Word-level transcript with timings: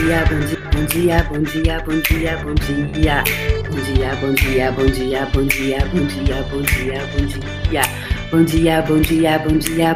dia, 0.00 0.24
bom 0.24 0.40
dia, 0.40 0.56
bom 0.72 0.86
dia, 0.86 1.22
bom 1.24 1.42
dia, 1.42 1.82
bom 1.84 2.00
dia, 2.00 2.38
bom 2.38 2.54
dia. 2.54 3.22
Bom 3.68 3.80
dia, 3.84 4.16
bom 4.16 4.32
dia, 4.32 4.72
bom 4.72 4.86
dia, 4.86 5.26
bom 5.26 5.46
dia, 5.46 5.84
bom 5.84 6.06
dia, 6.06 6.42
bom 6.44 6.62
dia, 6.62 7.06
bom 7.06 7.26
dia. 7.26 7.82
Bom 8.30 8.44
dia, 8.44 8.82
bom 8.82 9.00
dia, 9.00 9.38
bom 9.38 9.58
dia, 9.58 9.94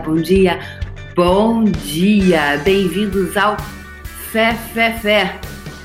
bom 0.00 0.16
dia, 0.16 0.58
bom 1.14 1.64
dia. 1.64 2.58
Bem-vindos 2.58 3.36
ao 3.36 3.56
Fé, 4.30 4.54
Fé, 4.54 4.92
Fé. 4.98 5.40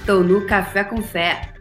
Tô 0.05 0.19
no 0.19 0.45
Café 0.45 0.83
com 0.83 1.01
Fé. 1.01 1.53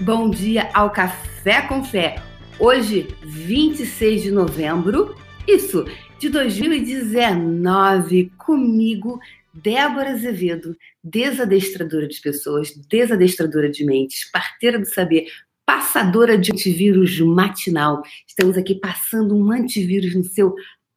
Bom 0.00 0.28
dia 0.30 0.68
ao 0.74 0.90
Café 0.90 1.62
com 1.62 1.84
Fé. 1.84 2.16
Hoje, 2.58 3.06
26 3.22 4.24
de 4.24 4.32
novembro, 4.32 5.14
isso, 5.46 5.86
de 6.18 6.28
2019, 6.28 8.32
comigo, 8.36 9.20
Débora 9.54 10.10
Azevedo, 10.10 10.76
desadestradora 11.02 12.08
de 12.08 12.20
pessoas, 12.20 12.74
desadestradora 12.88 13.70
de 13.70 13.84
mentes, 13.84 14.28
parteira 14.32 14.80
do 14.80 14.86
saber, 14.86 15.26
passadora 15.64 16.36
de 16.36 16.50
antivírus 16.50 17.20
matinal. 17.20 18.02
Estamos 18.26 18.56
aqui 18.56 18.74
passando 18.74 19.36
um 19.36 19.52
antivírus 19.52 20.12
no 20.14 20.24
seu 20.24 20.54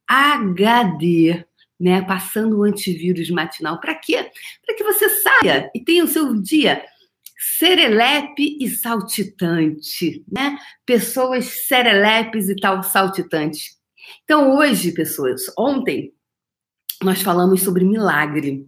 HD, 0.07 1.45
né? 1.79 2.01
Passando 2.01 2.57
o 2.57 2.63
antivírus 2.63 3.29
matinal. 3.29 3.79
Para 3.79 3.93
quê? 3.93 4.31
Para 4.65 4.75
que 4.75 4.83
você 4.83 5.07
saia 5.09 5.69
e 5.75 5.83
tenha 5.83 6.03
o 6.03 6.07
seu 6.07 6.41
dia 6.41 6.83
serelepe 7.37 8.57
e 8.59 8.67
saltitante, 8.67 10.23
né? 10.31 10.57
Pessoas 10.83 11.45
serelepes 11.67 12.49
e 12.49 12.55
tal 12.55 12.81
saltitantes. 12.81 13.77
Então, 14.23 14.57
hoje, 14.57 14.91
pessoas, 14.91 15.43
ontem 15.57 16.11
nós 17.03 17.21
falamos 17.21 17.61
sobre 17.61 17.85
milagre. 17.85 18.67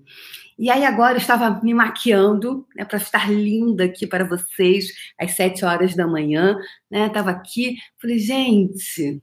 E 0.57 0.70
aí 0.70 0.85
agora 0.85 1.13
eu 1.13 1.17
estava 1.17 1.61
me 1.63 1.73
maquiando, 1.73 2.67
né, 2.76 2.84
para 2.84 2.98
estar 2.98 3.31
linda 3.31 3.85
aqui 3.85 4.05
para 4.05 4.26
vocês 4.26 4.91
às 5.17 5.31
sete 5.31 5.63
horas 5.63 5.95
da 5.95 6.05
manhã, 6.05 6.57
né? 6.91 7.07
Tava 7.09 7.31
aqui, 7.31 7.77
falei, 7.98 8.20
gente, 8.20 9.21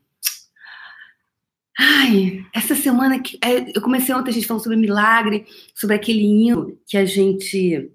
ai, 1.78 2.42
essa 2.54 2.74
semana 2.74 3.20
que 3.20 3.38
é, 3.44 3.76
eu 3.76 3.82
comecei 3.82 4.14
ontem 4.14 4.30
a 4.30 4.32
gente 4.32 4.46
falando 4.46 4.62
sobre 4.62 4.78
milagre, 4.78 5.44
sobre 5.74 5.94
aquele 5.94 6.22
hino 6.22 6.78
que 6.86 6.96
a 6.96 7.04
gente, 7.04 7.90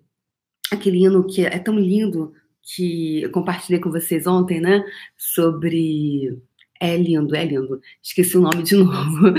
aquele 0.71 1.03
hino 1.03 1.25
que 1.25 1.43
é 1.43 1.57
tão 1.57 1.79
lindo 1.79 2.33
que 2.61 3.23
eu 3.23 3.31
compartilhei 3.31 3.81
com 3.81 3.89
vocês 3.89 4.27
ontem, 4.27 4.61
né? 4.61 4.83
Sobre 5.17 6.39
é 6.81 6.97
lindo, 6.97 7.35
é 7.35 7.45
lindo. 7.45 7.79
Esqueci 8.01 8.35
o 8.35 8.41
nome 8.41 8.63
de 8.63 8.73
novo, 8.75 9.33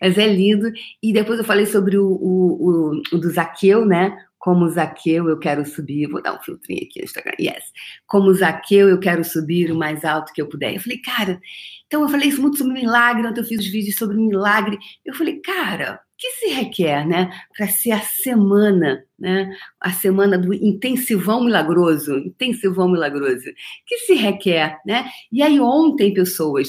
mas 0.00 0.16
é 0.16 0.26
lindo. 0.26 0.72
E 1.02 1.12
depois 1.12 1.38
eu 1.38 1.44
falei 1.44 1.66
sobre 1.66 1.98
o, 1.98 2.06
o, 2.06 2.92
o, 2.94 3.02
o 3.12 3.18
do 3.18 3.30
Zaqueu, 3.30 3.84
né? 3.84 4.16
Como 4.38 4.68
Zaqueu 4.70 5.28
eu 5.28 5.38
quero 5.38 5.66
subir. 5.66 6.08
Vou 6.08 6.22
dar 6.22 6.34
um 6.34 6.42
filtrinho 6.42 6.80
aqui 6.82 7.00
no 7.00 7.04
Instagram. 7.04 7.34
Yes. 7.38 7.64
Como 8.06 8.32
Zaqueu 8.32 8.88
eu 8.88 8.98
quero 8.98 9.22
subir 9.22 9.70
o 9.70 9.76
mais 9.76 10.06
alto 10.06 10.32
que 10.32 10.40
eu 10.40 10.48
puder. 10.48 10.74
Eu 10.74 10.80
falei, 10.80 10.98
cara. 10.98 11.38
Então 11.86 12.00
eu 12.00 12.08
falei 12.08 12.32
muito 12.32 12.56
sobre 12.56 12.72
milagre. 12.72 13.26
Ontem 13.26 13.40
eu 13.40 13.44
fiz 13.44 13.60
os 13.60 13.70
vídeos 13.70 13.96
sobre 13.96 14.16
milagre. 14.16 14.78
Eu 15.04 15.14
falei, 15.14 15.38
cara, 15.40 16.00
que 16.18 16.30
se 16.32 16.48
requer, 16.48 17.06
né? 17.06 17.30
Para 17.56 17.68
ser 17.68 17.92
a 17.92 18.00
semana, 18.00 19.04
né? 19.18 19.54
A 19.80 19.92
semana 19.92 20.38
do 20.38 20.54
intensivão 20.54 21.44
milagroso, 21.44 22.16
intensivão 22.18 22.88
milagroso. 22.88 23.44
Que 23.86 23.98
se 23.98 24.14
requer, 24.14 24.78
né? 24.86 25.08
E 25.30 25.42
aí 25.42 25.60
ontem, 25.60 26.14
pessoas, 26.14 26.68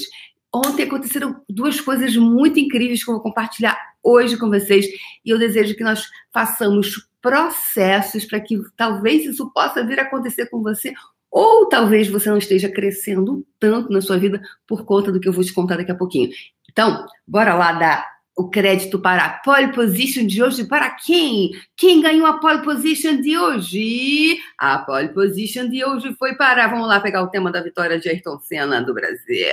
ontem 0.54 0.84
aconteceram 0.84 1.40
duas 1.48 1.80
coisas 1.80 2.16
muito 2.16 2.58
incríveis 2.58 3.02
que 3.02 3.10
eu 3.10 3.14
vou 3.14 3.22
compartilhar 3.22 3.78
hoje 4.02 4.36
com 4.36 4.48
vocês 4.48 4.86
e 5.24 5.30
eu 5.30 5.38
desejo 5.38 5.74
que 5.74 5.84
nós 5.84 6.04
façamos 6.32 7.08
processos 7.20 8.24
para 8.24 8.40
que 8.40 8.56
talvez 8.76 9.24
isso 9.24 9.50
possa 9.52 9.84
vir 9.84 9.98
a 9.98 10.02
acontecer 10.02 10.46
com 10.46 10.62
você 10.62 10.92
ou 11.30 11.68
talvez 11.68 12.08
você 12.08 12.30
não 12.30 12.38
esteja 12.38 12.70
crescendo 12.70 13.46
tanto 13.58 13.92
na 13.92 14.00
sua 14.00 14.18
vida 14.18 14.40
por 14.66 14.84
conta 14.84 15.12
do 15.12 15.20
que 15.20 15.28
eu 15.28 15.32
vou 15.32 15.44
te 15.44 15.52
contar 15.52 15.76
daqui 15.76 15.90
a 15.90 15.96
pouquinho. 15.96 16.30
Então, 16.70 17.06
bora 17.26 17.54
lá 17.54 17.72
dar 17.72 18.17
o 18.38 18.48
crédito 18.48 19.00
para 19.00 19.24
a 19.24 19.30
pole 19.40 19.72
position 19.72 20.24
de 20.24 20.40
hoje 20.40 20.64
para 20.64 20.88
quem? 20.90 21.50
Quem 21.76 22.00
ganhou 22.00 22.24
a 22.24 22.38
pole 22.38 22.62
position 22.62 23.20
de 23.20 23.36
hoje? 23.36 24.38
A 24.56 24.78
pole 24.78 25.08
position 25.08 25.68
de 25.68 25.84
hoje 25.84 26.14
foi 26.14 26.36
para. 26.36 26.68
Vamos 26.68 26.86
lá 26.86 27.00
pegar 27.00 27.20
o 27.20 27.26
tema 27.26 27.50
da 27.50 27.60
vitória 27.60 27.98
de 27.98 28.08
Ayrton 28.08 28.38
Senna 28.38 28.80
do 28.80 28.94
Brasil. 28.94 29.44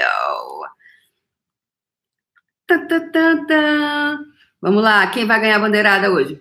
Tá, 2.68 2.78
tá, 2.86 3.00
tá, 3.00 3.46
tá. 3.48 4.20
Vamos 4.62 4.84
lá, 4.84 5.08
quem 5.08 5.26
vai 5.26 5.42
ganhar 5.42 5.56
a 5.56 5.60
bandeirada 5.60 6.12
hoje? 6.12 6.40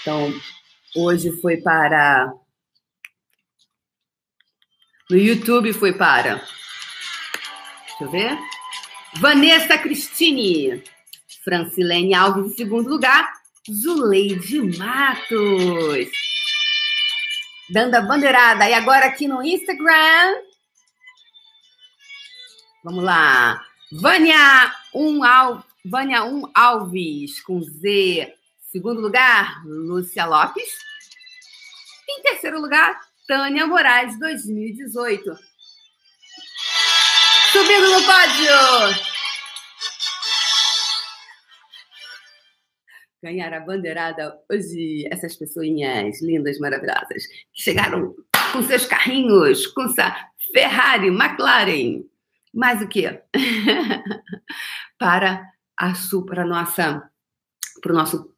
Então, 0.00 0.32
hoje 0.96 1.30
foi 1.42 1.58
para 1.58 2.32
no 5.12 5.18
YouTube 5.18 5.74
foi 5.74 5.92
para. 5.92 6.36
Deixa 7.86 8.04
eu 8.04 8.10
ver. 8.10 8.38
Vanessa 9.18 9.76
Cristine. 9.76 10.82
Francilene 11.44 12.14
Alves 12.14 12.52
em 12.52 12.56
segundo 12.56 12.88
lugar. 12.88 13.30
Zuleide 13.70 14.62
Matos. 14.78 16.08
Dando 17.68 17.94
a 17.94 18.00
bandeirada. 18.00 18.66
E 18.66 18.72
agora 18.72 19.04
aqui 19.04 19.28
no 19.28 19.42
Instagram. 19.42 20.34
Vamos 22.82 23.04
lá. 23.04 23.62
Vânia 23.92 24.74
1 24.94 25.24
Al... 25.24 25.62
Vânia 25.84 26.24
1 26.24 26.52
Alves 26.54 27.38
com 27.42 27.60
Z. 27.60 28.34
Segundo 28.70 29.02
lugar, 29.02 29.62
Lúcia 29.66 30.24
Lopes. 30.24 30.70
Em 32.08 32.22
terceiro 32.22 32.58
lugar, 32.58 32.98
Tânia 33.32 33.66
Moraes 33.66 34.18
2018. 34.18 35.24
Subindo 37.50 37.90
no 37.90 38.02
pódio! 38.04 39.02
Ganhar 43.22 43.54
a 43.54 43.60
bandeirada 43.60 44.38
hoje, 44.50 45.08
essas 45.10 45.34
pessoinhas 45.34 46.20
lindas, 46.20 46.58
maravilhosas, 46.58 47.26
que 47.54 47.62
chegaram 47.62 48.14
com 48.52 48.62
seus 48.64 48.84
carrinhos, 48.84 49.66
com 49.68 49.88
sua 49.88 50.14
Ferrari, 50.52 51.08
McLaren. 51.08 52.04
Mais 52.52 52.82
o 52.82 52.86
quê? 52.86 53.22
para 54.98 55.42
a 55.78 55.94
para 56.26 56.44
nossa 56.44 57.10
para 57.80 57.92
o 57.92 57.96
nosso 57.96 58.30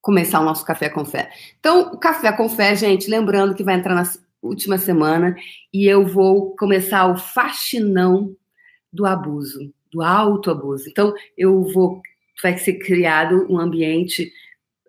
começar 0.00 0.38
o 0.38 0.44
nosso 0.44 0.64
café 0.64 0.88
com 0.88 1.04
fé. 1.04 1.32
Então, 1.58 1.80
o 1.92 1.98
café 1.98 2.30
com 2.30 2.48
fé, 2.48 2.76
gente, 2.76 3.10
lembrando 3.10 3.56
que 3.56 3.64
vai 3.64 3.74
entrar 3.74 3.92
na 3.92 4.04
última 4.46 4.78
semana 4.78 5.36
e 5.72 5.86
eu 5.86 6.06
vou 6.06 6.56
começar 6.56 7.06
o 7.06 7.16
faxinão 7.16 8.34
do 8.92 9.04
abuso, 9.04 9.72
do 9.92 10.02
autoabuso. 10.02 10.88
Então, 10.88 11.14
eu 11.36 11.62
vou, 11.64 12.00
vai 12.42 12.56
ser 12.56 12.74
criado 12.74 13.46
um 13.50 13.58
ambiente, 13.58 14.32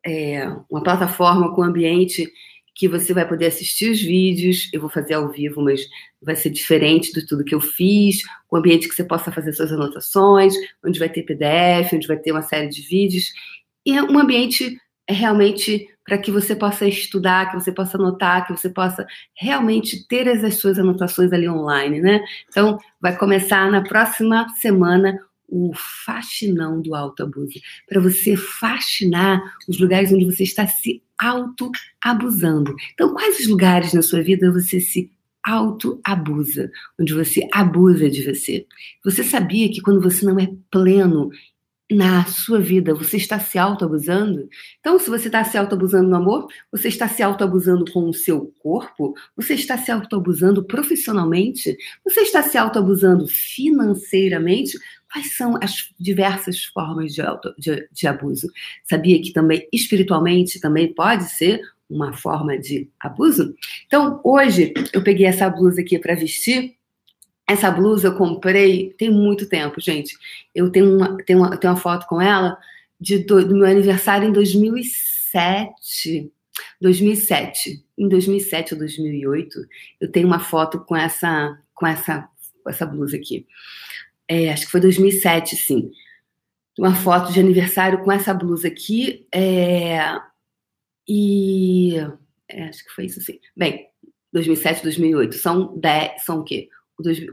é, 0.06 0.48
uma 0.70 0.82
plataforma 0.82 1.54
com 1.54 1.62
ambiente 1.62 2.32
que 2.78 2.88
você 2.88 3.12
vai 3.12 3.28
poder 3.28 3.48
assistir 3.48 3.90
os 3.90 4.00
vídeos, 4.00 4.70
eu 4.72 4.80
vou 4.80 4.90
fazer 4.90 5.16
ao 5.16 5.32
vivo, 5.32 5.64
mas 5.64 5.82
vai 6.22 6.36
ser 6.36 6.52
diferente 6.52 7.12
de 7.12 7.26
tudo 7.26 7.44
que 7.44 7.56
eu 7.56 7.60
fiz, 7.60 8.22
um 8.52 8.58
ambiente 8.58 8.88
que 8.88 8.94
você 8.94 9.04
possa 9.04 9.32
fazer 9.32 9.52
suas 9.54 9.72
anotações, 9.72 10.54
onde 10.86 11.00
vai 11.00 11.10
ter 11.10 11.24
PDF, 11.24 11.94
onde 11.94 12.08
vai 12.08 12.18
ter 12.18 12.32
uma 12.32 12.44
série 12.44 12.70
de 12.70 12.82
vídeos, 12.84 13.34
e 13.84 13.98
é 13.98 14.04
um 14.04 14.20
ambiente 14.20 14.80
realmente 15.10 15.88
para 16.04 16.18
que 16.18 16.32
você 16.32 16.56
possa 16.56 16.88
estudar, 16.88 17.52
que 17.52 17.60
você 17.60 17.72
possa 17.72 17.98
anotar, 17.98 18.48
que 18.48 18.56
você 18.56 18.70
possa 18.70 19.06
realmente 19.36 20.08
ter 20.08 20.28
as 20.28 20.56
suas 20.56 20.80
anotações 20.80 21.34
ali 21.34 21.50
online, 21.50 22.00
né? 22.00 22.24
Então, 22.50 22.78
vai 23.02 23.18
começar 23.18 23.70
na 23.70 23.84
próxima 23.84 24.48
semana 24.56 25.20
o 25.50 25.72
faxinão 26.06 26.82
do 26.82 26.94
autoabuso, 26.94 27.60
para 27.88 28.02
você 28.02 28.36
faxinar 28.36 29.42
os 29.68 29.80
lugares 29.80 30.12
onde 30.12 30.26
você 30.26 30.44
está 30.44 30.68
se 30.68 31.02
autoabusando. 31.18 32.76
Então, 32.94 33.14
quais 33.14 33.40
os 33.40 33.48
lugares 33.48 33.94
na 33.94 34.02
sua 34.02 34.22
vida 34.22 34.52
você 34.52 34.80
se 34.80 35.10
autoabusa, 35.44 36.70
onde 37.00 37.14
você 37.14 37.48
abusa 37.54 38.10
de 38.10 38.24
você? 38.24 38.66
Você 39.04 39.24
sabia 39.24 39.70
que 39.70 39.82
quando 39.82 40.02
você 40.02 40.26
não 40.26 40.38
é 40.38 40.50
pleno 40.70 41.30
na 41.90 42.26
sua 42.26 42.60
vida, 42.60 42.94
você 42.94 43.16
está 43.16 43.40
se 43.40 43.58
autoabusando? 43.58 44.50
Então, 44.80 45.00
se 45.00 45.10
você 45.10 45.28
está 45.28 45.44
se 45.44 45.58
autoabusando 45.58 46.10
no 46.10 46.18
amor, 46.18 46.48
você 46.70 46.90
está 46.90 47.08
se 47.08 47.24
autoabusando 47.24 47.90
com 47.92 48.10
o 48.10 48.14
seu 48.14 48.54
corpo, 48.60 49.14
você 49.36 49.54
está 49.54 49.78
se 49.78 49.90
autoabusando 49.90 50.64
profissionalmente, 50.66 51.78
você 52.04 52.22
está 52.22 52.44
se 52.44 52.58
autoabusando 52.58 53.26
financeiramente. 53.28 54.78
Quais 55.12 55.38
são 55.38 55.58
as 55.64 55.94
diversas 55.98 56.66
formas 56.66 57.14
de, 57.14 57.22
auto, 57.22 57.54
de, 57.58 57.88
de 57.90 58.08
abuso? 58.08 58.52
Sabia 58.84 59.22
que 59.22 59.32
também 59.32 59.66
espiritualmente 59.72 60.60
também 60.60 60.94
pode 60.94 61.32
ser 61.32 61.62
uma 61.90 62.12
forma 62.12 62.58
de 62.58 62.90
abuso? 63.00 63.56
Então, 63.86 64.20
hoje 64.26 64.74
eu 64.92 65.02
peguei 65.02 65.26
essa 65.26 65.50
blusa 65.50 65.80
aqui 65.80 65.98
para 65.98 66.16
vestir 66.16 66.77
Essa 67.48 67.72
blusa 67.72 68.10
eu 68.10 68.16
comprei 68.16 68.94
tem 68.98 69.10
muito 69.10 69.48
tempo, 69.48 69.80
gente. 69.80 70.18
Eu 70.54 70.70
tenho 70.70 70.98
uma, 70.98 71.18
tenho 71.24 71.40
uma, 71.40 71.56
tenho 71.58 71.74
uma 71.74 71.80
foto 71.80 72.06
com 72.06 72.22
ela 72.22 72.58
de, 73.00 73.20
do, 73.20 73.46
do 73.46 73.56
meu 73.56 73.66
aniversário 73.66 74.28
em 74.28 74.32
2007. 74.34 76.32
2007. 76.82 77.84
Em 77.98 78.10
2007 78.10 78.74
ou 78.74 78.80
2008, 78.80 79.60
eu 80.02 80.12
tenho 80.12 80.28
uma 80.28 80.40
foto 80.40 80.80
com 80.82 80.96
essa, 80.96 81.58
com 81.74 81.88
essa, 81.88 82.28
com 82.64 82.70
essa 82.70 82.86
blusa 82.86 83.16
aqui. 83.16 83.48
É, 84.28 84.52
acho 84.52 84.66
que 84.66 84.72
foi 84.72 84.82
2007, 84.82 85.56
sim. 85.56 85.92
Uma 86.78 86.94
foto 86.94 87.32
de 87.32 87.40
aniversário 87.40 88.04
com 88.04 88.12
essa 88.12 88.34
blusa 88.34 88.68
aqui. 88.68 89.26
É, 89.34 90.00
e. 91.08 91.96
É, 92.50 92.64
acho 92.64 92.84
que 92.84 92.92
foi 92.92 93.06
isso, 93.06 93.22
sim. 93.22 93.40
Bem, 93.56 93.88
2007, 94.34 94.84
2008. 94.84 95.36
São 95.36 95.78
10, 95.78 96.24
são 96.24 96.40
o 96.40 96.44
quê? 96.44 96.70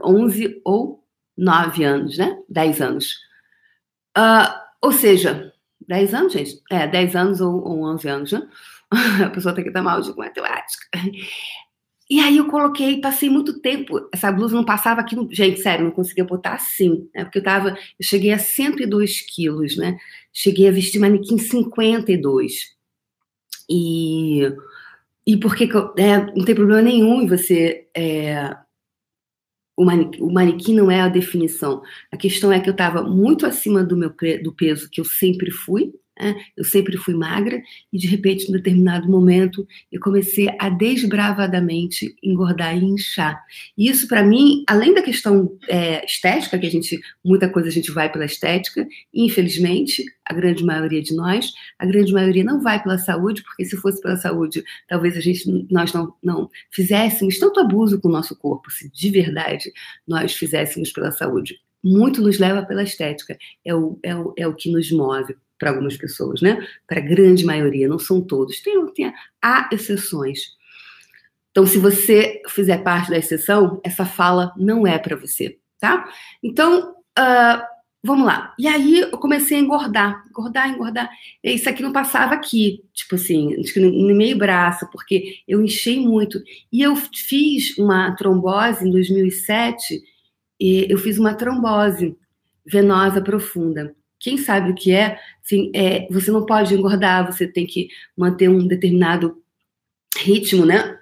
11 0.03 0.61
ou 0.63 1.03
9 1.37 1.83
anos, 1.83 2.17
né? 2.17 2.37
10 2.49 2.81
anos. 2.81 3.15
Uh, 4.17 4.53
ou 4.81 4.91
seja, 4.91 5.53
10 5.87 6.13
anos, 6.13 6.33
gente? 6.33 6.61
É, 6.71 6.87
10 6.87 7.15
anos 7.15 7.41
ou, 7.41 7.55
ou 7.63 7.83
11 7.83 8.07
anos, 8.07 8.31
né? 8.31 8.47
A 9.25 9.29
pessoa 9.29 9.53
tem 9.53 9.63
que 9.63 9.69
estar 9.69 9.81
mal 9.81 10.01
de 10.01 10.15
matemática. 10.15 10.85
E 12.09 12.19
aí 12.19 12.37
eu 12.37 12.47
coloquei, 12.47 13.01
passei 13.01 13.29
muito 13.29 13.59
tempo, 13.61 14.07
essa 14.13 14.31
blusa 14.31 14.55
não 14.55 14.63
passava 14.63 15.01
aqui 15.01 15.15
no. 15.15 15.27
Gente, 15.33 15.59
sério, 15.59 15.85
não 15.85 15.91
conseguia 15.91 16.23
botar 16.23 16.53
assim, 16.53 17.09
né? 17.15 17.23
Porque 17.23 17.39
eu 17.39 17.43
tava. 17.43 17.69
Eu 17.69 18.05
cheguei 18.05 18.31
a 18.31 18.37
102 18.37 19.21
quilos, 19.21 19.75
né? 19.75 19.97
Cheguei 20.31 20.67
a 20.67 20.71
vestir 20.71 20.99
manequim 20.99 21.37
52. 21.37 22.75
E. 23.69 24.53
E 25.27 25.37
porque 25.37 25.67
é, 25.97 26.17
não 26.35 26.45
tem 26.45 26.53
problema 26.53 26.83
nenhum 26.83 27.23
em 27.23 27.27
você 27.27 27.87
é, 27.97 28.55
o 29.75 29.83
manequim, 29.83 30.21
o 30.21 30.31
manequim 30.31 30.73
não 30.75 30.89
é 30.89 31.01
a 31.01 31.09
definição. 31.09 31.81
A 32.11 32.17
questão 32.17 32.51
é 32.51 32.59
que 32.59 32.69
eu 32.69 32.73
estava 32.73 33.03
muito 33.03 33.45
acima 33.45 33.83
do 33.83 33.97
meu 33.97 34.13
do 34.43 34.53
peso 34.53 34.89
que 34.89 35.01
eu 35.01 35.05
sempre 35.05 35.51
fui? 35.51 35.93
Eu 36.55 36.63
sempre 36.63 36.97
fui 36.97 37.13
magra 37.13 37.61
e 37.91 37.97
de 37.97 38.07
repente, 38.07 38.47
em 38.47 38.53
determinado 38.53 39.09
momento, 39.09 39.67
eu 39.91 39.99
comecei 39.99 40.47
a 40.59 40.69
desbravadamente 40.69 42.15
engordar 42.23 42.77
e 42.77 42.85
inchar. 42.85 43.43
E 43.77 43.89
isso, 43.89 44.07
para 44.07 44.23
mim, 44.23 44.63
além 44.67 44.93
da 44.93 45.01
questão 45.01 45.57
é, 45.67 46.05
estética, 46.05 46.57
que 46.57 46.65
a 46.65 46.71
gente, 46.71 46.99
muita 47.23 47.49
coisa 47.49 47.67
a 47.67 47.71
gente 47.71 47.91
vai 47.91 48.11
pela 48.11 48.25
estética, 48.25 48.87
infelizmente, 49.13 50.05
a 50.25 50.33
grande 50.33 50.63
maioria 50.63 51.01
de 51.01 51.15
nós, 51.15 51.51
a 51.77 51.85
grande 51.85 52.13
maioria 52.13 52.43
não 52.43 52.61
vai 52.61 52.81
pela 52.81 52.97
saúde, 52.97 53.43
porque 53.43 53.65
se 53.65 53.77
fosse 53.77 54.01
pela 54.01 54.17
saúde, 54.17 54.63
talvez 54.87 55.15
a 55.17 55.19
gente, 55.19 55.67
nós 55.69 55.93
não, 55.93 56.13
não 56.23 56.49
fizéssemos 56.71 57.37
tanto 57.37 57.59
abuso 57.59 57.99
com 57.99 58.07
o 58.07 58.11
nosso 58.11 58.35
corpo, 58.37 58.71
se 58.71 58.89
de 58.89 59.09
verdade 59.09 59.71
nós 60.07 60.33
fizéssemos 60.33 60.91
pela 60.91 61.11
saúde. 61.11 61.59
Muito 61.83 62.21
nos 62.21 62.39
leva 62.39 62.65
pela 62.65 62.81
estética, 62.81 63.37
é 63.63 63.75
o, 63.75 63.99
é 64.01 64.15
o, 64.15 64.33
é 64.35 64.47
o 64.47 64.55
que 64.55 64.71
nos 64.71 64.91
move 64.91 65.35
para 65.57 65.69
algumas 65.69 65.97
pessoas, 65.97 66.41
né? 66.41 66.65
Para 66.87 66.99
a 66.99 67.03
grande 67.03 67.45
maioria, 67.45 67.87
não 67.87 67.99
são 67.99 68.21
todos. 68.21 68.59
Tem, 68.61 68.85
tem, 68.93 69.13
há 69.41 69.69
exceções. 69.71 70.55
Então, 71.51 71.65
se 71.65 71.77
você 71.77 72.41
fizer 72.49 72.83
parte 72.83 73.09
da 73.09 73.17
exceção, 73.17 73.79
essa 73.83 74.05
fala 74.05 74.53
não 74.57 74.85
é 74.85 74.99
para 74.99 75.15
você, 75.15 75.57
tá? 75.79 76.05
Então, 76.43 76.91
uh, 77.17 77.61
vamos 78.03 78.25
lá. 78.25 78.53
E 78.59 78.67
aí 78.67 78.99
eu 78.99 79.17
comecei 79.17 79.57
a 79.57 79.61
engordar, 79.61 80.23
engordar, 80.29 80.69
engordar. 80.69 81.09
Isso 81.41 81.69
aqui 81.69 81.81
não 81.81 81.93
passava 81.93 82.33
aqui, 82.33 82.83
tipo 82.93 83.15
assim, 83.15 83.55
no 83.77 84.15
meio 84.15 84.37
braço, 84.37 84.85
porque 84.91 85.39
eu 85.47 85.63
enchei 85.63 85.99
muito. 85.99 86.41
E 86.71 86.81
eu 86.81 86.95
fiz 86.95 87.77
uma 87.77 88.13
trombose 88.15 88.85
em 88.85 88.91
2007, 88.91 90.01
e 90.59 90.87
eu 90.89 90.97
fiz 90.97 91.17
uma 91.17 91.33
trombose 91.33 92.17
venosa 92.65 93.21
profunda. 93.21 93.95
Quem 94.25 94.39
sabe 94.39 94.71
o 94.71 94.73
que 94.73 94.91
é, 94.91 95.19
assim, 95.43 95.71
é, 95.75 96.07
você 96.09 96.31
não 96.31 96.47
pode 96.47 96.73
engordar, 96.73 97.31
você 97.31 97.47
tem 97.47 97.63
que 97.63 97.89
manter 98.17 98.49
um 98.49 98.67
determinado 98.67 99.39
ritmo, 100.17 100.65
né? 100.65 100.97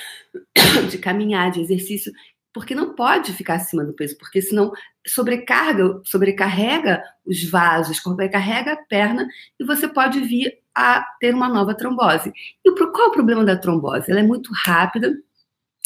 De 0.90 0.96
caminhar, 0.96 1.50
de 1.50 1.60
exercício, 1.60 2.10
porque 2.54 2.74
não 2.74 2.94
pode 2.94 3.34
ficar 3.34 3.56
acima 3.56 3.84
do 3.84 3.92
peso, 3.92 4.16
porque 4.16 4.40
senão 4.40 4.72
sobrecarga, 5.06 6.00
sobrecarrega 6.06 7.02
os 7.26 7.44
vasos, 7.50 7.98
sobrecarrega 7.98 8.72
a 8.72 8.76
perna 8.76 9.28
e 9.60 9.64
você 9.64 9.86
pode 9.86 10.18
vir 10.20 10.58
a 10.74 11.04
ter 11.20 11.34
uma 11.34 11.50
nova 11.50 11.74
trombose. 11.74 12.32
E 12.64 12.70
qual 12.72 13.08
é 13.08 13.08
o 13.08 13.12
problema 13.12 13.44
da 13.44 13.58
trombose? 13.58 14.10
Ela 14.10 14.20
é 14.20 14.26
muito 14.26 14.50
rápida, 14.54 15.14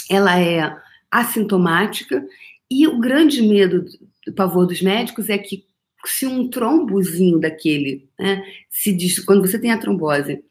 ela 0.08 0.38
é 0.38 0.72
assintomática 1.10 2.24
e 2.70 2.86
o 2.86 3.00
grande 3.00 3.42
medo, 3.42 3.84
do 4.24 4.32
pavor 4.32 4.64
dos 4.64 4.80
médicos 4.80 5.28
é 5.28 5.38
que 5.38 5.66
se 6.10 6.26
um 6.26 6.48
trombozinho 6.48 7.38
daquele, 7.38 8.08
né, 8.18 8.42
se 8.70 8.92
diz, 8.92 9.18
quando 9.18 9.46
você 9.46 9.58
tem 9.58 9.70
a 9.70 9.78
trombose, 9.78 10.42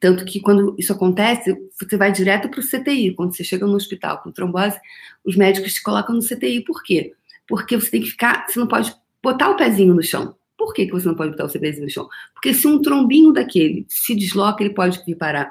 tanto 0.00 0.24
que 0.24 0.40
quando 0.40 0.74
isso 0.78 0.92
acontece, 0.92 1.56
você 1.80 1.96
vai 1.96 2.12
direto 2.12 2.48
para 2.48 2.60
o 2.60 2.62
CTI. 2.62 3.14
Quando 3.14 3.34
você 3.34 3.42
chega 3.42 3.66
no 3.66 3.74
hospital 3.74 4.22
com 4.22 4.30
trombose, 4.30 4.78
os 5.24 5.34
médicos 5.34 5.72
te 5.74 5.82
colocam 5.82 6.14
no 6.14 6.22
CTI. 6.22 6.62
Por 6.62 6.82
quê? 6.82 7.14
Porque 7.46 7.76
você 7.76 7.90
tem 7.90 8.02
que 8.02 8.10
ficar, 8.10 8.46
você 8.46 8.58
não 8.58 8.66
pode 8.66 8.94
botar 9.22 9.48
o 9.48 9.56
pezinho 9.56 9.94
no 9.94 10.02
chão. 10.02 10.36
Por 10.58 10.74
que, 10.74 10.86
que 10.86 10.92
você 10.92 11.06
não 11.06 11.14
pode 11.14 11.30
botar 11.30 11.44
o 11.44 11.48
seu 11.48 11.60
pezinho 11.60 11.84
no 11.84 11.90
chão? 11.90 12.06
Porque 12.34 12.52
se 12.52 12.66
um 12.66 12.82
trombinho 12.82 13.32
daquele 13.32 13.86
se 13.88 14.14
desloca, 14.14 14.62
ele 14.62 14.74
pode 14.74 15.02
vir 15.06 15.14
parar 15.14 15.50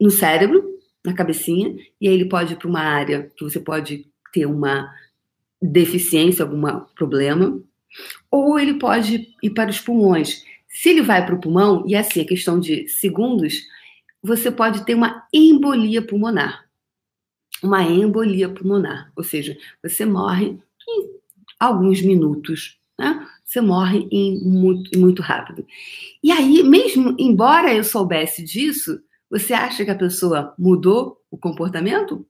no 0.00 0.10
cérebro, 0.10 0.62
na 1.04 1.12
cabecinha, 1.12 1.74
e 2.00 2.06
aí 2.06 2.14
ele 2.14 2.26
pode 2.26 2.52
ir 2.52 2.56
para 2.56 2.68
uma 2.68 2.80
área 2.80 3.30
que 3.36 3.42
você 3.42 3.58
pode 3.58 4.06
ter 4.32 4.46
uma 4.46 4.88
deficiência, 5.60 6.44
algum 6.44 6.80
problema, 6.94 7.60
ou 8.32 8.58
ele 8.58 8.74
pode 8.74 9.28
ir 9.42 9.50
para 9.50 9.70
os 9.70 9.78
pulmões. 9.78 10.42
Se 10.66 10.88
ele 10.88 11.02
vai 11.02 11.24
para 11.24 11.34
o 11.34 11.40
pulmão, 11.40 11.84
e 11.86 11.94
assim, 11.94 12.22
é 12.22 12.24
questão 12.24 12.58
de 12.58 12.88
segundos, 12.88 13.60
você 14.22 14.50
pode 14.50 14.86
ter 14.86 14.94
uma 14.94 15.28
embolia 15.30 16.00
pulmonar. 16.00 16.64
Uma 17.62 17.82
embolia 17.82 18.48
pulmonar, 18.48 19.12
ou 19.14 19.22
seja, 19.22 19.56
você 19.82 20.06
morre 20.06 20.58
em 20.88 21.10
alguns 21.60 22.00
minutos, 22.00 22.78
né? 22.98 23.28
Você 23.44 23.60
morre 23.60 24.08
em 24.10 24.40
muito, 24.42 24.98
muito 24.98 25.20
rápido. 25.20 25.66
E 26.22 26.32
aí, 26.32 26.62
mesmo 26.62 27.14
embora 27.18 27.72
eu 27.74 27.84
soubesse 27.84 28.42
disso, 28.42 28.98
você 29.30 29.52
acha 29.52 29.84
que 29.84 29.90
a 29.90 29.98
pessoa 29.98 30.54
mudou 30.58 31.18
o 31.30 31.36
comportamento? 31.36 32.26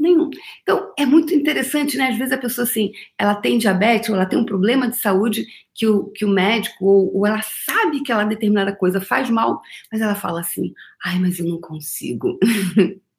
Nenhum. 0.00 0.30
Então, 0.62 0.94
é 0.98 1.04
muito 1.04 1.34
interessante, 1.34 1.98
né? 1.98 2.08
Às 2.08 2.16
vezes 2.16 2.32
a 2.32 2.38
pessoa, 2.38 2.66
assim, 2.66 2.90
ela 3.18 3.34
tem 3.34 3.58
diabetes 3.58 4.08
ou 4.08 4.16
ela 4.16 4.24
tem 4.24 4.38
um 4.38 4.46
problema 4.46 4.88
de 4.88 4.96
saúde 4.96 5.46
que 5.74 5.86
o, 5.86 6.06
que 6.06 6.24
o 6.24 6.28
médico, 6.28 6.86
ou, 6.86 7.18
ou 7.18 7.26
ela 7.26 7.42
sabe 7.42 8.02
que 8.02 8.10
ela 8.10 8.24
determinada 8.24 8.74
coisa 8.74 8.98
faz 8.98 9.28
mal, 9.28 9.60
mas 9.92 10.00
ela 10.00 10.14
fala 10.14 10.40
assim, 10.40 10.72
ai, 11.04 11.18
mas 11.18 11.38
eu 11.38 11.46
não 11.46 11.60
consigo. 11.60 12.38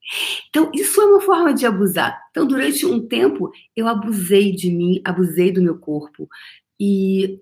Então, 0.50 0.70
isso 0.74 1.00
é 1.00 1.06
uma 1.06 1.22
forma 1.22 1.54
de 1.54 1.66
abusar. 1.66 2.22
Então, 2.32 2.46
durante 2.46 2.86
um 2.86 3.08
tempo, 3.08 3.50
eu 3.74 3.88
abusei 3.88 4.52
de 4.52 4.70
mim, 4.70 5.00
abusei 5.06 5.54
do 5.54 5.62
meu 5.62 5.78
corpo. 5.78 6.28
E 6.78 7.40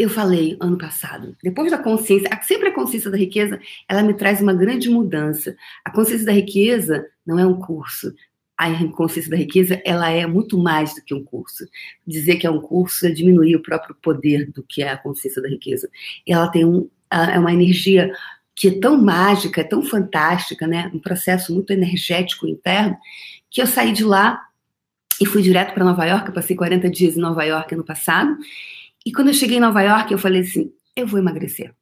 eu 0.00 0.08
falei 0.08 0.56
ano 0.58 0.78
passado, 0.78 1.36
depois 1.42 1.70
da 1.70 1.76
consciência, 1.76 2.30
sempre 2.42 2.70
a 2.70 2.74
consciência 2.74 3.10
da 3.10 3.18
riqueza, 3.18 3.60
ela 3.86 4.02
me 4.02 4.14
traz 4.14 4.40
uma 4.40 4.54
grande 4.54 4.88
mudança. 4.88 5.54
A 5.84 5.90
consciência 5.90 6.24
da 6.24 6.32
riqueza 6.32 7.06
não 7.30 7.38
é 7.38 7.46
um 7.46 7.58
curso. 7.58 8.12
A 8.58 8.68
consciência 8.88 9.30
da 9.30 9.36
riqueza, 9.36 9.80
ela 9.86 10.10
é 10.10 10.26
muito 10.26 10.58
mais 10.58 10.94
do 10.94 11.02
que 11.02 11.14
um 11.14 11.24
curso. 11.24 11.66
Dizer 12.06 12.36
que 12.36 12.46
é 12.46 12.50
um 12.50 12.60
curso 12.60 13.06
é 13.06 13.10
diminuir 13.10 13.56
o 13.56 13.62
próprio 13.62 13.94
poder 13.94 14.50
do 14.52 14.62
que 14.62 14.82
é 14.82 14.90
a 14.90 14.98
consciência 14.98 15.40
da 15.40 15.48
riqueza. 15.48 15.88
Ela 16.26 16.48
tem 16.48 16.64
um, 16.64 16.90
é 17.10 17.38
uma 17.38 17.52
energia 17.52 18.12
que 18.54 18.68
é 18.68 18.78
tão 18.78 19.00
mágica, 19.00 19.62
é 19.62 19.64
tão 19.64 19.82
fantástica, 19.82 20.66
né? 20.66 20.90
Um 20.92 20.98
processo 20.98 21.54
muito 21.54 21.72
energético 21.72 22.46
interno, 22.46 22.98
que 23.50 23.62
eu 23.62 23.66
saí 23.66 23.92
de 23.92 24.04
lá 24.04 24.38
e 25.18 25.24
fui 25.24 25.40
direto 25.40 25.72
para 25.72 25.84
Nova 25.84 26.04
York. 26.04 26.28
Eu 26.28 26.34
passei 26.34 26.54
40 26.54 26.90
dias 26.90 27.16
em 27.16 27.20
Nova 27.20 27.42
York 27.44 27.74
ano 27.74 27.84
passado 27.84 28.36
e 29.06 29.12
quando 29.12 29.28
eu 29.28 29.34
cheguei 29.34 29.56
em 29.56 29.60
Nova 29.60 29.80
York, 29.80 30.12
eu 30.12 30.18
falei 30.18 30.42
assim: 30.42 30.70
eu 30.94 31.06
vou 31.06 31.18
emagrecer. 31.18 31.74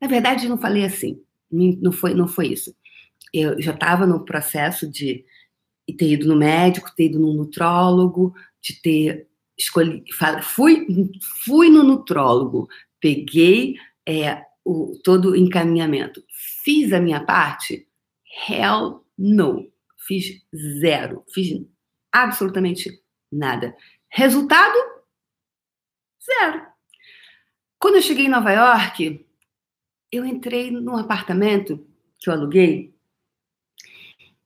Na 0.00 0.08
verdade, 0.08 0.44
eu 0.44 0.50
não 0.50 0.58
falei 0.58 0.84
assim, 0.84 1.20
não 1.50 1.92
foi, 1.92 2.14
não 2.14 2.28
foi 2.28 2.48
isso. 2.48 2.74
Eu 3.32 3.60
já 3.60 3.72
estava 3.72 4.06
no 4.06 4.24
processo 4.24 4.88
de 4.88 5.24
ter 5.96 6.12
ido 6.12 6.28
no 6.28 6.36
médico, 6.36 6.94
ter 6.94 7.06
ido 7.06 7.18
no 7.18 7.32
nutrólogo, 7.32 8.34
de 8.60 8.80
ter 8.80 9.28
escolhido. 9.58 10.04
Fui, 10.42 10.86
fui 11.44 11.68
no 11.68 11.82
nutrólogo, 11.82 12.68
peguei 13.00 13.76
é, 14.06 14.44
o, 14.64 14.98
todo 15.04 15.30
o 15.30 15.36
encaminhamento. 15.36 16.22
Fiz 16.62 16.92
a 16.92 17.00
minha 17.00 17.24
parte? 17.24 17.86
Hell 18.48 19.04
no. 19.18 19.70
Fiz 20.06 20.42
zero. 20.80 21.24
Fiz 21.32 21.60
absolutamente 22.12 23.02
nada. 23.30 23.76
Resultado? 24.08 24.76
Zero. 26.24 26.66
Quando 27.78 27.96
eu 27.96 28.02
cheguei 28.02 28.26
em 28.26 28.30
Nova 28.30 28.52
York, 28.52 29.26
eu 30.12 30.24
entrei 30.24 30.70
num 30.70 30.96
apartamento 30.96 31.86
que 32.18 32.28
eu 32.28 32.34
aluguei, 32.34 32.94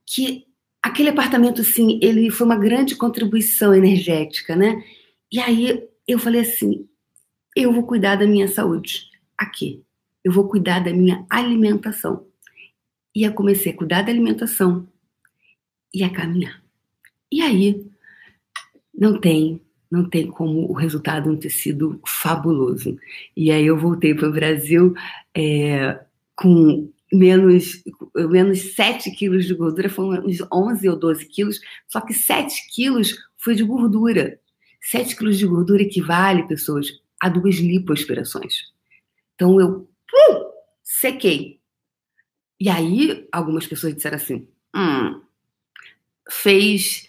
que 0.06 0.46
aquele 0.82 1.08
apartamento, 1.08 1.62
assim, 1.62 1.98
ele 2.02 2.30
foi 2.30 2.46
uma 2.46 2.56
grande 2.56 2.96
contribuição 2.96 3.74
energética, 3.74 4.54
né? 4.54 4.82
E 5.32 5.40
aí 5.40 5.88
eu 6.06 6.18
falei 6.18 6.42
assim: 6.42 6.88
eu 7.56 7.72
vou 7.72 7.84
cuidar 7.84 8.16
da 8.16 8.26
minha 8.26 8.48
saúde 8.48 9.10
aqui. 9.38 9.82
Eu 10.22 10.32
vou 10.32 10.48
cuidar 10.48 10.80
da 10.80 10.92
minha 10.92 11.24
alimentação. 11.30 12.26
E 13.14 13.22
eu 13.22 13.32
comecei 13.32 13.72
a 13.72 13.76
cuidar 13.76 14.02
da 14.02 14.10
alimentação 14.10 14.88
e 15.92 16.02
a 16.02 16.10
caminhar. 16.10 16.62
E 17.30 17.40
aí, 17.40 17.86
não 18.92 19.20
tem, 19.20 19.60
não 19.90 20.08
tem 20.08 20.26
como 20.26 20.70
o 20.70 20.72
resultado 20.72 21.30
não 21.30 21.36
ter 21.36 21.50
sido 21.50 22.00
fabuloso. 22.06 22.98
E 23.36 23.50
aí 23.50 23.66
eu 23.66 23.78
voltei 23.78 24.14
para 24.14 24.28
o 24.28 24.32
Brasil 24.32 24.94
é, 25.34 26.00
com 26.34 26.90
menos, 27.14 27.82
menos 28.14 28.74
7 28.74 29.10
quilos 29.12 29.46
de 29.46 29.54
gordura, 29.54 29.88
foram 29.88 30.26
uns 30.26 30.38
11 30.52 30.88
ou 30.88 30.98
12 30.98 31.26
quilos, 31.26 31.60
só 31.88 32.00
que 32.00 32.12
7 32.12 32.74
quilos 32.74 33.16
foi 33.36 33.54
de 33.54 33.64
gordura. 33.64 34.38
7 34.82 35.16
quilos 35.16 35.38
de 35.38 35.46
gordura 35.46 35.82
equivale, 35.82 36.46
pessoas, 36.46 36.88
a 37.20 37.28
duas 37.28 37.56
lipoaspirações. 37.56 38.72
Então 39.34 39.60
eu 39.60 39.70
uh, 39.80 40.44
sequei. 40.82 41.60
E 42.60 42.68
aí 42.68 43.26
algumas 43.32 43.66
pessoas 43.66 43.94
disseram 43.94 44.16
assim: 44.16 44.48
hum, 44.74 45.20
fez. 46.30 47.08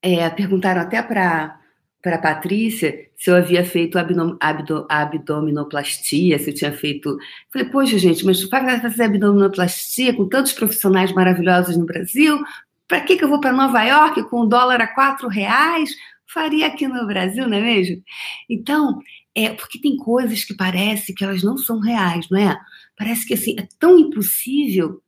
É, 0.00 0.30
perguntaram 0.30 0.80
até 0.80 1.02
para 1.02 1.57
para 2.02 2.18
Patrícia 2.18 3.08
se 3.16 3.30
eu 3.30 3.36
havia 3.36 3.64
feito 3.64 3.98
abdom, 3.98 4.36
abdo, 4.38 4.86
abdominoplastia, 4.88 6.38
se 6.38 6.50
eu 6.50 6.54
tinha 6.54 6.72
feito. 6.72 7.18
Falei, 7.52 7.68
poxa, 7.68 7.98
gente, 7.98 8.24
mas 8.24 8.44
para 8.44 8.80
fazer 8.80 9.04
abdominoplastia 9.04 10.14
com 10.14 10.28
tantos 10.28 10.52
profissionais 10.52 11.12
maravilhosos 11.12 11.76
no 11.76 11.84
Brasil, 11.84 12.38
para 12.86 13.00
que, 13.00 13.16
que 13.16 13.24
eu 13.24 13.28
vou 13.28 13.40
para 13.40 13.52
Nova 13.52 13.82
York 13.82 14.22
com 14.30 14.42
o 14.42 14.46
dólar 14.46 14.80
a 14.80 14.86
quatro 14.86 15.28
reais? 15.28 15.90
Faria 16.32 16.66
aqui 16.68 16.86
no 16.86 17.06
Brasil, 17.06 17.48
não 17.48 17.56
é 17.56 17.60
mesmo? 17.60 18.02
Então, 18.48 19.00
é 19.34 19.50
porque 19.50 19.80
tem 19.80 19.96
coisas 19.96 20.44
que 20.44 20.54
parece 20.54 21.12
que 21.14 21.24
elas 21.24 21.42
não 21.42 21.56
são 21.56 21.80
reais, 21.80 22.26
não 22.30 22.38
é? 22.38 22.58
Parece 22.96 23.26
que 23.26 23.34
assim, 23.34 23.56
é 23.58 23.66
tão 23.78 23.98
impossível, 23.98 25.02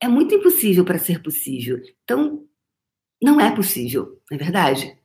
é 0.00 0.08
muito 0.08 0.34
impossível 0.34 0.84
para 0.84 0.98
ser 0.98 1.22
possível. 1.22 1.80
Então, 2.04 2.44
não 3.22 3.40
é 3.40 3.54
possível, 3.54 4.20
não 4.30 4.36
é 4.36 4.38
verdade? 4.38 4.97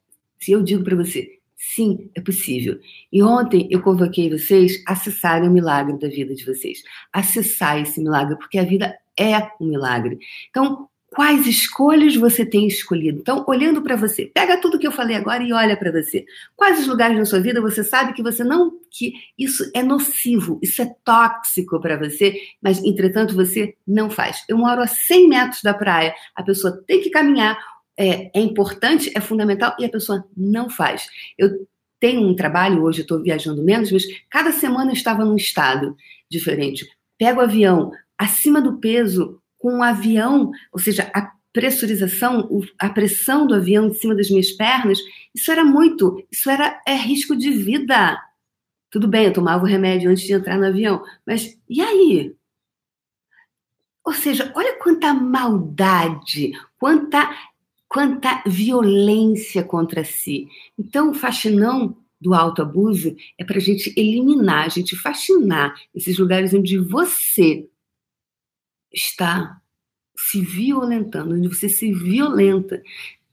Se 0.44 0.52
eu 0.52 0.62
digo 0.62 0.84
para 0.84 0.98
você, 0.98 1.40
sim, 1.56 2.10
é 2.14 2.20
possível. 2.20 2.78
E 3.12 3.24
ontem 3.24 3.66
eu 3.72 3.82
convoquei 3.82 4.30
vocês 4.30 4.84
a 4.86 4.92
acessarem 4.92 5.48
o 5.48 5.52
milagre 5.52 5.98
da 5.98 6.10
vida 6.10 6.36
de 6.36 6.46
vocês. 6.46 6.84
Acessar 7.14 7.80
esse 7.80 8.02
milagre, 8.02 8.36
porque 8.38 8.60
a 8.60 8.66
vida 8.66 8.94
é 9.18 9.38
um 9.62 9.68
milagre. 9.68 10.20
Então, 10.50 10.90
quais 11.10 11.48
escolhas 11.48 12.14
você 12.18 12.46
tem 12.46 12.68
escolhido? 12.68 13.20
Então, 13.20 13.46
olhando 13.48 13.82
para 13.82 13.96
você, 13.96 14.26
pega 14.26 14.60
tudo 14.60 14.78
que 14.78 14.86
eu 14.86 14.92
falei 14.92 15.16
agora 15.16 15.42
e 15.42 15.54
olha 15.54 15.78
para 15.78 15.94
você. 15.94 16.26
Quais 16.58 16.82
os 16.82 16.88
lugares 16.88 17.18
na 17.18 17.24
sua 17.24 17.40
vida 17.40 17.62
você 17.62 17.86
sabe 17.86 18.12
que 18.12 18.22
você 18.22 18.44
não 18.44 18.74
que 18.92 19.14
isso 19.40 19.64
é 19.74 19.82
nocivo, 19.82 20.60
isso 20.62 20.82
é 20.82 20.94
tóxico 21.06 21.80
para 21.80 21.98
você, 21.98 22.36
mas 22.62 22.84
entretanto 22.84 23.34
você 23.34 23.76
não 23.88 24.10
faz. 24.10 24.44
Eu 24.50 24.58
moro 24.58 24.82
a 24.82 24.88
100 24.88 25.30
metros 25.30 25.62
da 25.64 25.74
praia, 25.74 26.14
a 26.36 26.44
pessoa 26.44 26.84
tem 26.86 27.02
que 27.02 27.10
caminhar 27.10 27.58
é, 27.98 28.38
é 28.38 28.42
importante, 28.42 29.12
é 29.16 29.22
fundamental 29.22 29.76
e 29.80 29.86
a 29.86 29.90
pessoa 29.90 30.26
não 30.36 30.70
faz. 30.70 31.08
Eu 31.38 31.68
tenho 32.00 32.28
um 32.28 32.36
trabalho, 32.36 32.84
hoje 32.84 33.00
eu 33.00 33.04
estou 33.04 33.22
viajando 33.22 33.64
menos, 33.64 33.92
mas 33.92 34.04
cada 34.30 34.52
semana 34.52 34.92
eu 34.92 34.96
estava 34.96 35.24
num 35.24 35.36
estado 35.36 35.96
diferente. 36.30 36.86
Pego 37.18 37.40
o 37.40 37.44
avião 37.44 37.92
acima 38.18 38.62
do 38.62 38.78
peso, 38.78 39.40
com 39.58 39.76
um 39.76 39.84
avião, 39.84 40.52
ou 40.72 40.80
seja, 40.80 41.10
a 41.14 41.32
pressurização, 41.54 42.50
a 42.80 42.90
pressão 42.90 43.46
do 43.46 43.54
avião 43.54 43.88
em 43.88 43.94
cima 43.94 44.16
das 44.16 44.30
minhas 44.30 44.52
pernas, 44.52 45.00
isso 45.34 45.52
era 45.52 45.64
muito, 45.64 46.26
isso 46.32 46.50
era 46.50 46.82
é 46.86 46.96
risco 46.96 47.36
de 47.36 47.52
vida. 47.52 48.20
Tudo 48.90 49.08
bem, 49.08 49.26
eu 49.26 49.34
tomava 49.34 49.64
o 49.64 49.68
remédio 49.68 50.10
antes 50.10 50.24
de 50.24 50.34
entrar 50.34 50.58
no 50.58 50.66
avião, 50.66 51.04
mas 51.26 51.58
e 51.70 51.82
aí? 51.82 52.36
Ou 54.04 54.14
seja, 54.14 54.52
olha 54.56 54.78
quanta 54.80 55.14
maldade, 55.14 56.52
quanta 56.78 57.34
quanta 57.94 58.42
violência 58.48 59.64
contra 59.64 60.04
si. 60.04 60.48
Então, 60.78 61.12
o 61.12 61.14
faxinão 61.14 61.96
do 62.20 62.34
autoabuso 62.34 63.16
é 63.38 63.44
para 63.44 63.58
a 63.58 63.62
gente 63.62 63.94
eliminar, 63.96 64.66
a 64.66 64.70
gente 64.70 64.96
fascinar 64.96 65.76
esses 65.94 66.18
lugares 66.18 66.54
onde 66.54 66.78
você 66.80 67.68
está 68.92 69.62
se 70.18 70.42
violentando, 70.42 71.36
onde 71.36 71.48
você 71.48 71.70
se 71.70 71.94
violenta. 71.94 72.82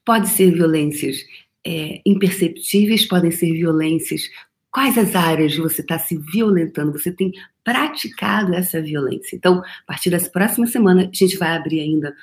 Pode 0.04 0.28
ser 0.28 0.52
violências 0.52 1.24
é, 1.64 2.02
imperceptíveis, 2.04 3.06
podem 3.06 3.30
ser 3.30 3.52
violências. 3.52 4.28
Quais 4.70 4.98
as 4.98 5.14
áreas 5.14 5.56
você 5.56 5.80
está 5.80 5.98
se 5.98 6.18
violentando? 6.18 6.92
Você 6.92 7.10
tem 7.10 7.32
praticado 7.64 8.54
essa 8.54 8.80
violência. 8.82 9.36
Então, 9.36 9.60
a 9.60 9.86
partir 9.86 10.10
dessa 10.10 10.28
próxima 10.28 10.66
semana, 10.66 11.02
a 11.02 11.16
gente 11.16 11.38
vai 11.38 11.56
abrir 11.56 11.80
ainda 11.80 12.14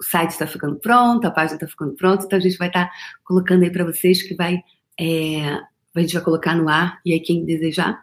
o 0.00 0.04
site 0.04 0.30
está 0.30 0.46
ficando 0.46 0.76
pronto, 0.76 1.26
a 1.26 1.30
página 1.30 1.56
está 1.56 1.66
ficando 1.66 1.94
pronta, 1.94 2.24
então 2.24 2.38
a 2.38 2.42
gente 2.42 2.58
vai 2.58 2.68
estar 2.68 2.86
tá 2.86 2.92
colocando 3.24 3.62
aí 3.62 3.70
para 3.70 3.84
vocês 3.84 4.22
que 4.22 4.34
vai, 4.34 4.60
é, 4.98 5.42
a 5.94 6.00
gente 6.00 6.14
vai 6.14 6.22
colocar 6.22 6.54
no 6.54 6.68
ar, 6.68 7.00
e 7.04 7.12
aí 7.12 7.20
quem 7.20 7.44
desejar 7.44 8.02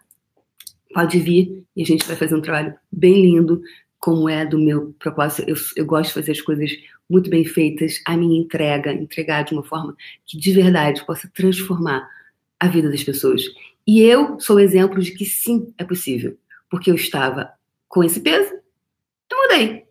pode 0.93 1.19
vir 1.19 1.63
e 1.75 1.81
a 1.81 1.85
gente 1.85 2.05
vai 2.05 2.15
fazer 2.15 2.35
um 2.35 2.41
trabalho 2.41 2.73
bem 2.91 3.21
lindo, 3.21 3.61
como 3.99 4.27
é 4.27 4.45
do 4.45 4.59
meu 4.59 4.93
propósito. 4.99 5.49
Eu, 5.49 5.55
eu 5.77 5.85
gosto 5.85 6.09
de 6.09 6.13
fazer 6.13 6.31
as 6.33 6.41
coisas 6.41 6.71
muito 7.09 7.29
bem 7.29 7.45
feitas, 7.45 8.01
a 8.05 8.15
minha 8.15 8.39
entrega, 8.39 8.93
entregar 8.93 9.43
de 9.43 9.53
uma 9.53 9.63
forma 9.63 9.95
que 10.25 10.37
de 10.37 10.51
verdade 10.51 11.05
possa 11.05 11.29
transformar 11.33 12.07
a 12.59 12.67
vida 12.67 12.89
das 12.89 13.03
pessoas. 13.03 13.43
E 13.85 14.01
eu 14.01 14.39
sou 14.39 14.59
exemplo 14.59 15.01
de 15.01 15.11
que 15.11 15.25
sim, 15.25 15.73
é 15.77 15.83
possível, 15.83 16.37
porque 16.69 16.89
eu 16.89 16.95
estava 16.95 17.51
com 17.87 18.03
esse 18.03 18.19
peso, 18.19 18.51
eu 19.31 19.37
mudei. 19.37 19.82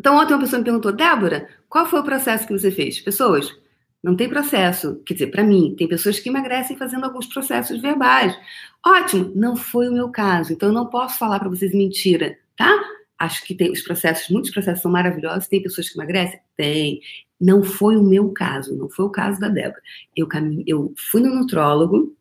Então, 0.00 0.16
ontem 0.16 0.32
uma 0.32 0.40
pessoa 0.40 0.58
me 0.58 0.64
perguntou, 0.64 0.92
Débora, 0.92 1.46
qual 1.68 1.84
foi 1.84 2.00
o 2.00 2.02
processo 2.02 2.46
que 2.46 2.54
você 2.54 2.70
fez? 2.70 2.98
Pessoas, 2.98 3.54
não 4.02 4.16
tem 4.16 4.30
processo. 4.30 5.02
Quer 5.04 5.12
dizer, 5.12 5.26
para 5.26 5.44
mim, 5.44 5.74
tem 5.76 5.86
pessoas 5.86 6.18
que 6.18 6.30
emagrecem 6.30 6.74
fazendo 6.74 7.04
alguns 7.04 7.26
processos 7.26 7.82
verbais. 7.82 8.34
Ótimo, 8.84 9.30
não 9.36 9.54
foi 9.54 9.90
o 9.90 9.92
meu 9.92 10.08
caso. 10.08 10.54
Então, 10.54 10.70
eu 10.70 10.74
não 10.74 10.86
posso 10.86 11.18
falar 11.18 11.38
para 11.38 11.50
vocês 11.50 11.74
mentira, 11.74 12.34
tá? 12.56 12.82
Acho 13.18 13.44
que 13.44 13.54
tem 13.54 13.70
os 13.70 13.82
processos, 13.82 14.30
muitos 14.30 14.50
processos 14.50 14.80
são 14.80 14.90
maravilhosos. 14.90 15.48
Tem 15.48 15.62
pessoas 15.62 15.90
que 15.90 15.98
emagrecem? 15.98 16.40
Tem. 16.56 17.02
Não 17.38 17.62
foi 17.62 17.94
o 17.98 18.02
meu 18.02 18.30
caso, 18.30 18.74
não 18.74 18.88
foi 18.88 19.04
o 19.04 19.10
caso 19.10 19.38
da 19.38 19.50
Débora. 19.50 19.82
Eu, 20.16 20.26
cam... 20.26 20.62
eu 20.66 20.94
fui 20.96 21.20
no 21.20 21.34
nutrólogo, 21.34 22.16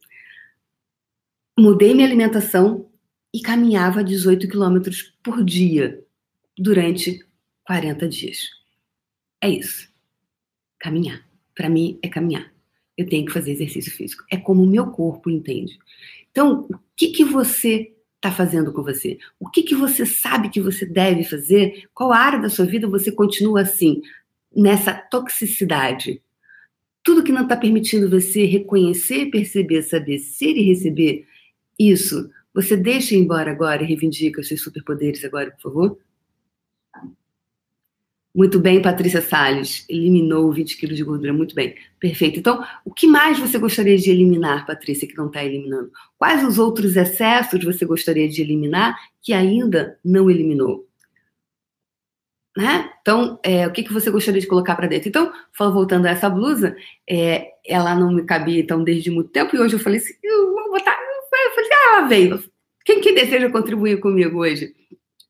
mudei 1.58 1.94
minha 1.94 2.06
alimentação 2.06 2.90
e 3.34 3.40
caminhava 3.40 4.04
18 4.04 4.50
quilômetros 4.50 5.14
por 5.24 5.46
dia 5.46 6.04
durante 6.58 7.26
40 7.70 8.10
dias. 8.10 8.50
É 9.40 9.48
isso. 9.48 9.88
Caminhar. 10.80 11.24
Para 11.54 11.70
mim, 11.70 12.00
é 12.02 12.08
caminhar. 12.08 12.52
Eu 12.98 13.08
tenho 13.08 13.28
que 13.28 13.32
fazer 13.32 13.52
exercício 13.52 13.92
físico. 13.92 14.24
É 14.32 14.38
como 14.38 14.64
o 14.64 14.68
meu 14.68 14.88
corpo 14.88 15.30
entende. 15.30 15.78
Então, 16.32 16.62
o 16.68 16.80
que, 16.98 17.10
que 17.10 17.24
você 17.24 17.94
está 18.16 18.32
fazendo 18.32 18.74
com 18.74 18.82
você? 18.82 19.20
O 19.40 19.48
que, 19.48 19.62
que 19.62 19.76
você 19.76 20.04
sabe 20.04 20.50
que 20.50 20.60
você 20.60 20.84
deve 20.84 21.24
fazer? 21.24 21.88
Qual 21.94 22.12
área 22.12 22.40
da 22.40 22.50
sua 22.50 22.66
vida 22.66 22.88
você 22.88 23.12
continua 23.12 23.62
assim, 23.62 24.02
nessa 24.52 24.92
toxicidade? 24.92 26.24
Tudo 27.04 27.24
que 27.24 27.32
não 27.32 27.44
está 27.44 27.56
permitindo 27.56 28.10
você 28.10 28.46
reconhecer, 28.46 29.30
perceber, 29.30 29.84
saber, 29.84 30.18
ser 30.18 30.58
e 30.58 30.64
receber 30.64 31.28
isso, 31.78 32.32
você 32.52 32.76
deixa 32.76 33.14
embora 33.14 33.52
agora 33.52 33.84
e 33.84 33.86
reivindica 33.86 34.42
os 34.42 34.48
seus 34.48 34.64
superpoderes 34.64 35.24
agora, 35.24 35.52
por 35.52 35.62
favor? 35.62 36.09
Muito 38.34 38.60
bem, 38.60 38.82
Patrícia 38.82 39.22
Salles. 39.22 39.86
Eliminou 39.90 40.52
20 40.52 40.78
quilos 40.78 40.98
de 40.98 41.04
gordura. 41.04 41.34
Muito 41.34 41.56
bem. 41.56 41.76
Perfeito. 42.00 42.40
Então, 42.40 42.64
o 42.86 42.94
que 42.94 43.08
mais 43.08 43.40
você 43.40 43.58
gostaria 43.58 43.98
de 43.98 44.12
eliminar, 44.12 44.66
Patrícia, 44.66 45.08
que 45.08 45.18
não 45.18 45.28
está 45.28 45.44
eliminando? 45.44 45.92
Quais 46.18 46.44
os 46.44 46.60
outros 46.60 46.96
excessos 46.96 47.64
você 47.64 47.86
gostaria 47.86 48.30
de 48.30 48.42
eliminar 48.42 48.96
que 49.22 49.34
ainda 49.34 49.98
não 50.06 50.30
eliminou? 50.30 50.88
Né? 52.56 52.92
Então, 53.02 53.40
é, 53.44 53.66
o 53.68 53.72
que, 53.72 53.84
que 53.84 53.94
você 53.94 54.12
gostaria 54.12 54.42
de 54.42 54.48
colocar 54.48 54.76
para 54.76 54.88
dentro? 54.88 55.08
Então, 55.08 55.32
voltando 55.58 56.06
a 56.06 56.10
essa 56.10 56.30
blusa, 56.30 56.76
é, 57.10 57.48
ela 57.66 57.96
não 57.96 58.12
me 58.12 58.24
cabia 58.24 58.60
então 58.60 58.84
desde 58.84 59.10
muito 59.10 59.30
tempo 59.30 59.56
e 59.56 59.60
hoje 59.60 59.76
eu 59.76 59.80
falei 59.80 60.00
assim, 60.00 60.14
eu 60.24 60.54
vou 60.54 60.72
botar. 60.72 60.92
Eu 60.92 61.52
falei, 61.56 61.70
ah, 61.96 62.02
veio. 62.08 62.44
Quem 62.86 63.02
que 63.02 63.14
deseja 63.14 63.50
contribuir 63.50 64.00
comigo 64.00 64.40
hoje? 64.40 64.76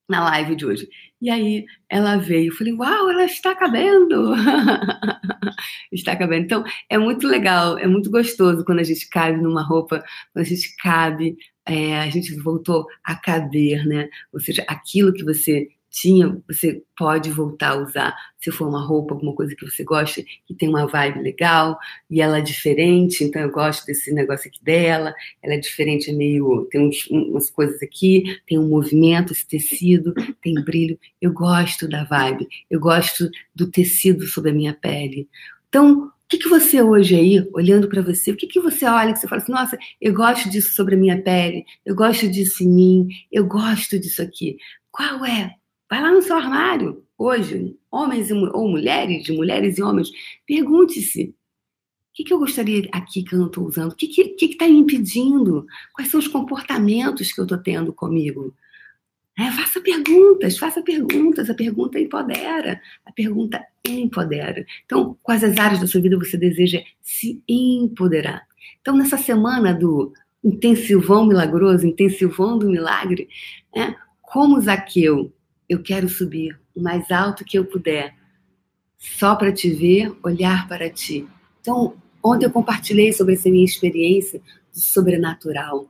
Na 0.07 0.23
live 0.25 0.55
de 0.55 0.65
hoje. 0.65 0.89
E 1.21 1.29
aí 1.29 1.65
ela 1.89 2.17
veio, 2.17 2.51
eu 2.51 2.55
falei, 2.55 2.73
uau, 2.73 3.09
ela 3.09 3.25
está 3.25 3.53
cabendo! 3.55 4.33
está 5.91 6.15
cabendo. 6.15 6.45
Então, 6.45 6.63
é 6.89 6.97
muito 6.97 7.27
legal, 7.27 7.77
é 7.77 7.87
muito 7.87 8.09
gostoso 8.09 8.63
quando 8.63 8.79
a 8.79 8.83
gente 8.83 9.09
cabe 9.09 9.41
numa 9.41 9.61
roupa, 9.63 10.03
quando 10.33 10.45
a 10.45 10.47
gente 10.49 10.75
cabe, 10.77 11.35
é, 11.65 11.99
a 11.99 12.09
gente 12.09 12.33
voltou 12.41 12.85
a 13.03 13.15
caber, 13.15 13.85
né? 13.85 14.09
Ou 14.31 14.39
seja, 14.39 14.63
aquilo 14.67 15.13
que 15.13 15.23
você 15.23 15.67
tinha, 15.89 16.41
você 16.47 16.81
pode 16.97 17.29
voltar 17.31 17.71
a 17.71 17.81
usar. 17.81 18.15
Se 18.39 18.51
for 18.51 18.67
uma 18.67 18.85
roupa, 18.85 19.13
alguma 19.13 19.33
coisa 19.33 19.55
que 19.55 19.65
você 19.65 19.83
gosta, 19.83 20.23
que 20.45 20.53
tem 20.53 20.69
uma 20.69 20.87
vibe 20.87 21.21
legal, 21.21 21.77
e 22.09 22.21
ela 22.21 22.37
é 22.37 22.41
diferente, 22.41 23.23
então 23.23 23.41
eu 23.41 23.51
gosto 23.51 23.85
desse 23.85 24.13
negócio 24.13 24.49
aqui 24.49 24.63
dela, 24.63 25.13
ela 25.41 25.55
é 25.55 25.57
diferente, 25.57 26.09
é 26.09 26.13
meio. 26.13 26.67
tem 26.71 26.81
uns, 26.81 27.07
umas 27.07 27.49
coisas 27.49 27.81
aqui, 27.81 28.39
tem 28.47 28.57
um 28.57 28.69
movimento, 28.69 29.33
esse 29.33 29.47
tecido, 29.47 30.13
tem 30.41 30.55
brilho. 30.63 30.97
Eu 31.21 31.33
gosto 31.33 31.87
da 31.87 32.03
vibe, 32.03 32.47
eu 32.69 32.79
gosto 32.79 33.29
do 33.53 33.69
tecido 33.69 34.25
sobre 34.27 34.51
a 34.51 34.53
minha 34.53 34.73
pele. 34.73 35.27
Então, 35.67 36.05
o 36.05 36.11
que, 36.29 36.37
que 36.37 36.47
você 36.47 36.79
hoje 36.81 37.15
aí, 37.15 37.49
olhando 37.53 37.89
para 37.89 38.03
você, 38.03 38.31
o 38.31 38.35
que, 38.35 38.45
que 38.45 38.59
você 38.59 38.85
olha 38.85 39.13
que 39.13 39.19
você 39.19 39.27
fala 39.27 39.41
assim, 39.41 39.51
nossa, 39.51 39.77
eu 39.99 40.13
gosto 40.13 40.47
disso 40.47 40.75
sobre 40.75 40.93
a 40.95 40.97
minha 40.97 41.19
pele, 41.21 41.65
eu 41.83 41.95
gosto 41.95 42.29
disso 42.29 42.63
em 42.63 42.69
mim, 42.69 43.07
eu 43.31 43.47
gosto 43.47 43.99
disso 43.99 44.21
aqui. 44.21 44.57
Qual 44.91 45.25
é? 45.25 45.55
Vai 45.89 46.01
lá 46.01 46.11
no 46.11 46.21
seu 46.21 46.35
armário, 46.35 47.03
hoje, 47.17 47.75
homens 47.89 48.29
ou 48.31 48.69
mulheres, 48.69 49.23
de 49.23 49.33
mulheres 49.33 49.77
e 49.77 49.81
homens, 49.81 50.11
pergunte-se: 50.45 51.23
o 51.23 51.33
que, 52.13 52.23
que 52.23 52.33
eu 52.33 52.39
gostaria 52.39 52.87
aqui 52.91 53.23
que 53.23 53.33
eu 53.33 53.39
não 53.39 53.47
estou 53.47 53.65
usando? 53.65 53.91
O 53.91 53.95
que 53.95 54.05
está 54.05 54.35
que, 54.37 54.47
que 54.49 54.57
tá 54.57 54.67
me 54.67 54.77
impedindo? 54.77 55.65
Quais 55.93 56.11
são 56.11 56.19
os 56.19 56.27
comportamentos 56.27 57.31
que 57.31 57.39
eu 57.39 57.45
estou 57.45 57.57
tendo 57.57 57.91
comigo? 57.93 58.53
É, 59.37 59.49
faça 59.51 59.79
perguntas, 59.79 60.57
faça 60.57 60.81
perguntas. 60.81 61.49
A 61.49 61.53
pergunta 61.53 61.97
empodera. 61.97 62.81
A 63.05 63.11
pergunta 63.13 63.65
empodera. 63.87 64.65
Então, 64.85 65.17
quais 65.23 65.43
as 65.43 65.57
áreas 65.57 65.79
da 65.79 65.87
sua 65.87 66.01
vida 66.01 66.17
você 66.17 66.37
deseja 66.37 66.83
se 67.01 67.41
empoderar? 67.47 68.45
Então, 68.81 68.97
nessa 68.97 69.17
semana 69.17 69.73
do 69.73 70.11
intensivão 70.43 71.25
milagroso, 71.25 71.87
intensivão 71.87 72.59
do 72.59 72.69
milagre, 72.69 73.29
né, 73.73 73.95
como 74.21 74.59
Zaqueu, 74.59 75.33
eu 75.69 75.83
quero 75.83 76.09
subir 76.09 76.59
o 76.73 76.81
mais 76.81 77.11
alto 77.11 77.45
que 77.45 77.57
eu 77.57 77.63
puder, 77.63 78.15
só 78.97 79.35
para 79.35 79.53
te 79.53 79.69
ver, 79.69 80.13
olhar 80.23 80.67
para 80.67 80.89
ti. 80.89 81.27
Então, 81.61 81.95
ontem 82.23 82.45
eu 82.45 82.51
compartilhei 82.51 83.13
sobre 83.13 83.35
essa 83.35 83.49
minha 83.49 83.63
experiência 83.63 84.41
do 84.73 84.79
sobrenatural, 84.79 85.87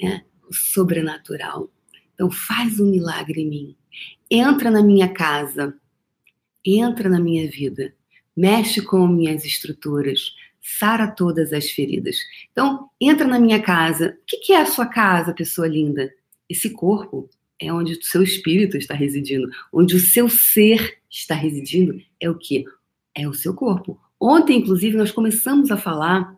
né? 0.00 0.22
O 0.48 0.54
sobrenatural. 0.54 1.70
Então, 2.14 2.30
faz 2.30 2.78
um 2.78 2.90
milagre 2.90 3.40
em 3.40 3.48
mim. 3.48 3.76
Entra 4.30 4.70
na 4.70 4.82
minha 4.82 5.08
casa, 5.08 5.74
entra 6.64 7.08
na 7.08 7.18
minha 7.18 7.50
vida, 7.50 7.94
mexe 8.36 8.82
com 8.82 9.06
minhas 9.08 9.44
estruturas, 9.44 10.34
sara 10.60 11.08
todas 11.08 11.52
as 11.52 11.70
feridas. 11.70 12.16
Então, 12.52 12.90
entra 13.00 13.26
na 13.26 13.38
minha 13.38 13.62
casa. 13.62 14.18
O 14.20 14.24
que 14.26 14.52
é 14.52 14.60
a 14.60 14.66
sua 14.66 14.86
casa, 14.86 15.32
pessoa 15.32 15.66
linda? 15.66 16.12
Esse 16.48 16.70
corpo, 16.70 17.28
é 17.60 17.72
onde 17.72 17.94
o 17.94 18.02
seu 18.02 18.22
espírito 18.22 18.76
está 18.76 18.94
residindo, 18.94 19.48
onde 19.72 19.96
o 19.96 20.00
seu 20.00 20.28
ser 20.28 20.98
está 21.10 21.34
residindo, 21.34 22.00
é 22.20 22.28
o 22.28 22.36
que? 22.36 22.64
É 23.14 23.28
o 23.28 23.34
seu 23.34 23.54
corpo. 23.54 23.98
Ontem, 24.20 24.58
inclusive, 24.58 24.96
nós 24.96 25.10
começamos 25.10 25.70
a 25.70 25.76
falar, 25.76 26.36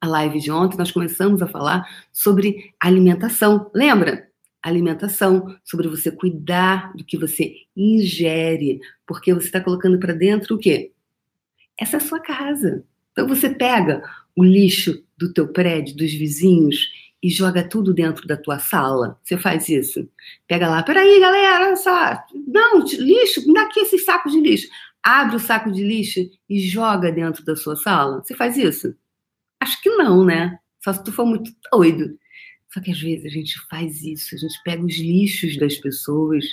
a 0.00 0.06
live 0.06 0.40
de 0.40 0.50
ontem, 0.50 0.76
nós 0.76 0.90
começamos 0.90 1.40
a 1.42 1.46
falar 1.46 1.86
sobre 2.12 2.74
alimentação. 2.80 3.70
Lembra? 3.74 4.28
Alimentação, 4.62 5.56
sobre 5.64 5.88
você 5.88 6.10
cuidar 6.10 6.92
do 6.94 7.04
que 7.04 7.16
você 7.16 7.54
ingere, 7.76 8.80
porque 9.06 9.34
você 9.34 9.46
está 9.46 9.60
colocando 9.60 9.98
para 9.98 10.12
dentro 10.12 10.56
o 10.56 10.58
quê? 10.58 10.92
Essa 11.78 11.96
é 11.96 11.98
a 11.98 12.00
sua 12.00 12.20
casa. 12.20 12.84
Então 13.12 13.26
você 13.26 13.50
pega 13.50 14.02
o 14.36 14.44
lixo 14.44 15.04
do 15.16 15.32
teu 15.32 15.48
prédio, 15.48 15.96
dos 15.96 16.12
vizinhos, 16.12 16.88
e 17.22 17.30
joga 17.30 17.62
tudo 17.62 17.94
dentro 17.94 18.26
da 18.26 18.36
tua 18.36 18.58
sala? 18.58 19.18
Você 19.22 19.38
faz 19.38 19.68
isso? 19.68 20.08
Pega 20.48 20.68
lá, 20.68 20.82
peraí, 20.82 21.20
galera, 21.20 21.76
só. 21.76 22.18
Não, 22.46 22.80
lixo, 22.80 23.46
me 23.46 23.54
dá 23.54 23.62
aqui 23.62 23.80
esses 23.80 24.04
sacos 24.04 24.32
de 24.32 24.40
lixo. 24.40 24.68
Abre 25.02 25.36
o 25.36 25.40
saco 25.40 25.70
de 25.70 25.82
lixo 25.82 26.20
e 26.48 26.60
joga 26.60 27.12
dentro 27.12 27.44
da 27.44 27.54
sua 27.54 27.76
sala. 27.76 28.22
Você 28.22 28.34
faz 28.34 28.56
isso? 28.56 28.94
Acho 29.60 29.80
que 29.80 29.90
não, 29.90 30.24
né? 30.24 30.58
Só 30.82 30.92
se 30.92 31.04
tu 31.04 31.12
for 31.12 31.24
muito 31.24 31.52
doido. 31.70 32.18
Só 32.72 32.80
que 32.80 32.90
às 32.90 33.00
vezes 33.00 33.26
a 33.26 33.28
gente 33.28 33.54
faz 33.68 34.02
isso, 34.02 34.34
a 34.34 34.38
gente 34.38 34.58
pega 34.64 34.82
os 34.82 34.96
lixos 34.96 35.58
das 35.58 35.76
pessoas, 35.76 36.44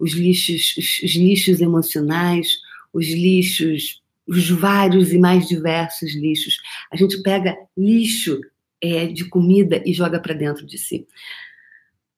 os 0.00 0.12
lixos, 0.12 0.76
os, 0.76 1.02
os 1.04 1.14
lixos 1.14 1.60
emocionais, 1.60 2.48
os 2.92 3.06
lixos, 3.06 4.02
os 4.26 4.50
vários 4.50 5.12
e 5.12 5.18
mais 5.18 5.46
diversos 5.46 6.12
lixos. 6.14 6.56
A 6.92 6.96
gente 6.96 7.22
pega 7.22 7.56
lixo 7.76 8.40
é, 8.82 9.06
de 9.06 9.28
comida 9.28 9.82
e 9.84 9.92
joga 9.92 10.18
para 10.18 10.34
dentro 10.34 10.66
de 10.66 10.78
si. 10.78 11.06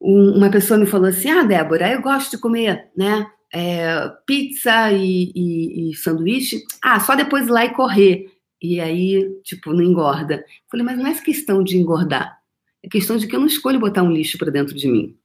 Um, 0.01 0.37
uma 0.37 0.51
pessoa 0.51 0.79
me 0.79 0.87
falou 0.87 1.09
assim: 1.09 1.31
Ah, 1.31 1.43
Débora, 1.45 1.93
eu 1.93 2.03
gosto 2.03 2.33
de 2.33 2.39
comer, 2.39 2.91
né? 2.97 3.31
É, 3.55 4.09
pizza 4.27 4.91
e, 4.93 5.31
e, 5.35 5.91
e, 5.91 5.95
sanduíche. 5.97 6.63
Ah, 6.83 6.99
só 7.01 7.15
depois 7.15 7.47
ir 7.47 7.51
lá 7.51 7.65
e 7.65 7.75
correr. 7.75 8.27
E 8.61 8.81
aí, 8.81 9.29
tipo, 9.43 9.73
não 9.73 9.83
engorda. 9.83 10.45
Falei, 10.71 10.87
mas 10.87 10.97
não 10.97 11.07
é 11.07 11.21
questão 11.21 11.63
de 11.63 11.77
engordar. 11.77 12.41
É 12.83 12.89
questão 12.89 13.17
de 13.17 13.27
que 13.27 13.37
eu 13.37 13.41
não 13.41 13.47
escolho 13.47 13.79
botar 13.79 14.03
um 14.03 14.13
lixo 14.13 14.39
para 14.39 14.51
dentro 14.51 14.75
de 14.75 14.89
mim. 14.89 15.17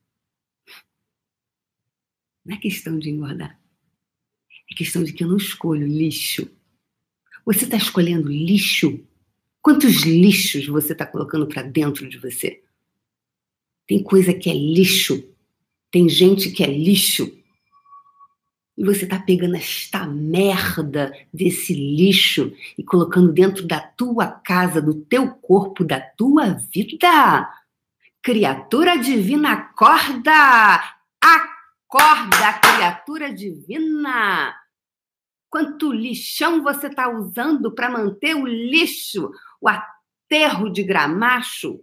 Não 2.45 2.55
é 2.55 2.59
questão 2.59 2.97
de 2.99 3.09
engordar. 3.09 3.59
É 4.71 4.75
questão 4.75 5.03
de 5.03 5.13
que 5.13 5.23
eu 5.23 5.27
não 5.27 5.37
escolho 5.37 5.87
lixo. 5.87 6.49
Você 7.45 7.63
está 7.63 7.77
escolhendo 7.77 8.29
lixo 8.29 8.99
Quantos 9.67 10.03
lixos 10.03 10.65
você 10.65 10.93
está 10.93 11.05
colocando 11.05 11.45
para 11.45 11.61
dentro 11.61 12.07
de 12.07 12.17
você? 12.17 12.63
Tem 13.85 14.01
coisa 14.01 14.33
que 14.33 14.49
é 14.49 14.53
lixo, 14.53 15.29
tem 15.91 16.07
gente 16.07 16.51
que 16.51 16.63
é 16.63 16.67
lixo. 16.67 17.37
E 18.77 18.85
você 18.85 19.03
está 19.03 19.19
pegando 19.19 19.57
esta 19.57 20.07
merda 20.07 21.11
desse 21.33 21.73
lixo 21.73 22.53
e 22.77 22.83
colocando 22.85 23.33
dentro 23.33 23.67
da 23.67 23.81
tua 23.81 24.27
casa, 24.27 24.81
do 24.81 24.93
teu 24.93 25.31
corpo, 25.31 25.83
da 25.83 25.99
tua 25.99 26.51
vida. 26.73 27.53
Criatura 28.23 28.95
divina, 28.95 29.51
acorda! 29.51 30.81
Acorda, 31.21 32.53
criatura 32.61 33.33
divina! 33.33 34.55
Quanto 35.49 35.91
lixão 35.91 36.61
você 36.61 36.87
está 36.87 37.09
usando 37.09 37.71
para 37.71 37.89
manter 37.89 38.35
o 38.35 38.45
lixo, 38.45 39.29
o 39.61 39.67
aterro 39.67 40.69
de 40.69 40.83
gramacho? 40.83 41.79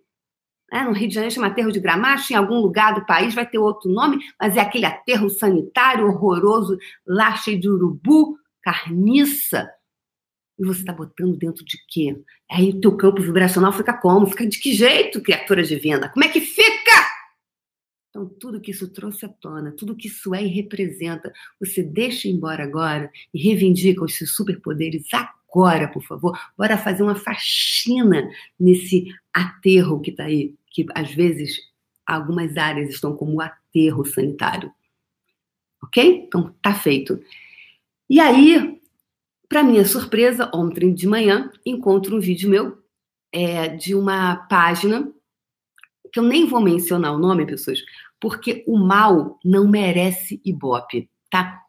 Né? 0.73 0.83
No 0.83 0.93
Rio 0.93 1.09
de 1.09 1.15
Janeiro 1.15 1.35
chama 1.35 1.47
aterro 1.49 1.73
de 1.73 1.81
gramacho, 1.81 2.33
em 2.33 2.37
algum 2.37 2.61
lugar 2.61 2.95
do 2.95 3.07
país 3.07 3.35
vai 3.35 3.49
ter 3.49 3.59
outro 3.59 3.91
nome, 3.91 4.19
mas 4.41 4.57
é 4.57 4.61
aquele 4.61 4.87
aterro 4.87 5.29
sanitário 5.29 6.07
horroroso, 6.07 6.77
lá 7.07 7.37
cheio 7.37 7.61
de 7.61 7.69
urubu, 7.69 8.37
carniça. 8.63 9.71
E 10.59 10.65
você 10.65 10.81
está 10.81 10.93
botando 10.93 11.37
dentro 11.37 11.65
de 11.65 11.79
quê? 11.89 12.17
Aí 12.51 12.71
o 12.71 12.81
teu 12.81 12.97
campo 12.97 13.21
vibracional 13.21 13.73
fica 13.73 13.93
como? 13.93 14.27
Fica 14.27 14.47
de 14.47 14.59
que 14.59 14.73
jeito, 14.73 15.23
criatura 15.23 15.63
divina? 15.63 16.09
Como 16.11 16.25
é 16.25 16.29
que 16.29 16.41
fica? 16.41 17.15
Então, 18.11 18.29
tudo 18.29 18.61
que 18.61 18.71
isso 18.71 18.89
trouxe 18.93 19.27
à 19.27 19.29
tona, 19.29 19.73
tudo 19.73 19.97
que 19.97 20.07
isso 20.07 20.33
é 20.33 20.45
e 20.45 20.47
representa, 20.47 21.33
você 21.59 21.83
deixa 21.83 22.29
embora 22.29 22.63
agora 22.63 23.11
e 23.35 23.43
reivindica 23.43 24.05
os 24.05 24.17
seus 24.17 24.37
superpoderes 24.37 25.09
agora, 25.55 25.87
por 25.89 26.03
favor. 26.03 26.37
Bora 26.59 26.77
fazer 26.77 27.05
uma 27.05 27.15
faxina 27.15 28.29
nesse 28.59 29.07
aterro 29.33 30.01
que 30.01 30.11
está 30.11 30.25
aí, 30.25 30.55
que 30.71 30.85
às 30.95 31.15
vezes 31.15 31.59
algumas 32.05 32.57
áreas 32.57 32.91
estão 32.91 33.17
como 33.17 33.41
aterro 33.41 34.05
sanitário. 34.05 34.73
Ok? 35.83 36.25
Então, 36.27 36.53
tá 36.61 36.75
feito. 36.75 37.21
E 38.11 38.19
aí, 38.19 38.81
para 39.49 39.63
minha 39.63 39.85
surpresa, 39.85 40.51
ontem 40.53 40.93
de 40.93 41.07
manhã, 41.07 41.51
encontro 41.65 42.17
um 42.17 42.21
vídeo 42.21 42.51
meu 42.51 42.79
é, 43.33 43.69
de 43.69 43.95
uma 43.95 44.37
página 44.49 45.09
que 46.13 46.19
eu 46.19 46.25
nem 46.25 46.47
vou 46.47 46.61
mencionar 46.61 47.13
o 47.13 47.19
nome, 47.19 47.47
pessoas, 47.47 47.81
porque 48.21 48.65
o 48.67 48.79
mal 48.79 49.39
não 49.45 49.69
merece 49.69 50.41
ibope, 50.45 51.11
tá? 51.29 51.64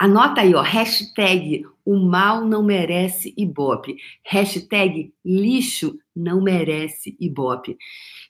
Anota 0.00 0.40
aí, 0.40 0.54
ó, 0.54 0.62
hashtag 0.62 1.62
o 1.84 1.94
mal 1.98 2.46
não 2.46 2.62
merece 2.62 3.34
ibope, 3.36 3.98
hashtag 4.24 5.12
lixo 5.22 5.98
não 6.16 6.40
merece 6.40 7.14
ibope. 7.20 7.76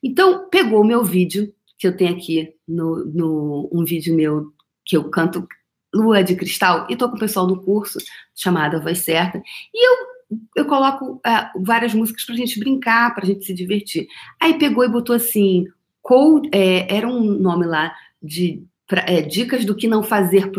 Então, 0.03 0.49
pegou 0.51 0.81
o 0.81 0.85
meu 0.85 1.05
vídeo, 1.05 1.55
que 1.79 1.87
eu 1.87 1.97
tenho 1.97 2.17
aqui 2.17 2.53
no, 2.67 3.05
no 3.05 3.71
um 3.73 3.85
vídeo 3.85 4.17
meu 4.17 4.53
que 4.85 4.97
eu 4.97 5.09
canto 5.11 5.47
Lua 5.95 6.25
de 6.25 6.35
Cristal, 6.35 6.89
e 6.91 6.97
tô 6.97 7.09
com 7.09 7.15
o 7.15 7.21
pessoal 7.21 7.47
do 7.47 7.63
curso 7.63 8.01
chamado 8.35 8.83
Voz 8.83 8.99
Certa, 8.99 9.41
e 9.73 9.87
eu 9.87 10.11
eu 10.57 10.65
coloco 10.65 11.15
uh, 11.27 11.63
várias 11.65 11.95
músicas 11.95 12.25
pra 12.25 12.37
gente 12.37 12.59
brincar, 12.59 13.15
pra 13.15 13.25
gente 13.27 13.45
se 13.45 13.53
divertir. 13.53 14.07
Aí 14.41 14.59
pegou 14.59 14.85
e 14.85 14.89
botou 14.89 15.15
assim, 15.15 15.67
Cold, 16.03 16.49
é, 16.53 16.97
era 16.97 17.09
um 17.09 17.21
nome 17.21 17.67
lá 17.67 17.95
de 18.23 18.63
pra, 18.91 19.05
é, 19.07 19.23
dicas 19.23 19.65
do 19.65 19.77
que 19.77 19.87
não 19.87 20.03
fazer, 20.03 20.51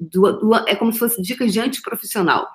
do, 0.00 0.32
do, 0.32 0.54
é 0.66 0.74
como 0.74 0.90
se 0.90 0.98
fosse 0.98 1.20
dicas 1.20 1.52
de 1.52 1.60
antiprofissional. 1.60 2.48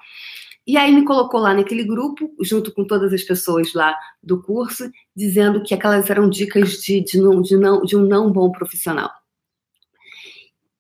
E 0.66 0.76
aí 0.76 0.92
me 0.92 1.06
colocou 1.06 1.40
lá 1.40 1.54
naquele 1.54 1.84
grupo, 1.84 2.36
junto 2.42 2.74
com 2.74 2.84
todas 2.84 3.14
as 3.14 3.22
pessoas 3.22 3.72
lá 3.76 3.96
do 4.24 4.42
curso, 4.42 4.90
dizendo 5.16 5.62
que 5.62 5.76
aquelas 5.76 6.10
eram 6.10 6.28
dicas 6.28 6.82
de, 6.82 7.02
de, 7.02 7.22
não, 7.22 7.42
de, 7.44 7.56
não, 7.56 7.84
de 7.84 7.96
um 7.96 8.06
não 8.06 8.32
bom 8.32 8.52
profissional. 8.52 9.12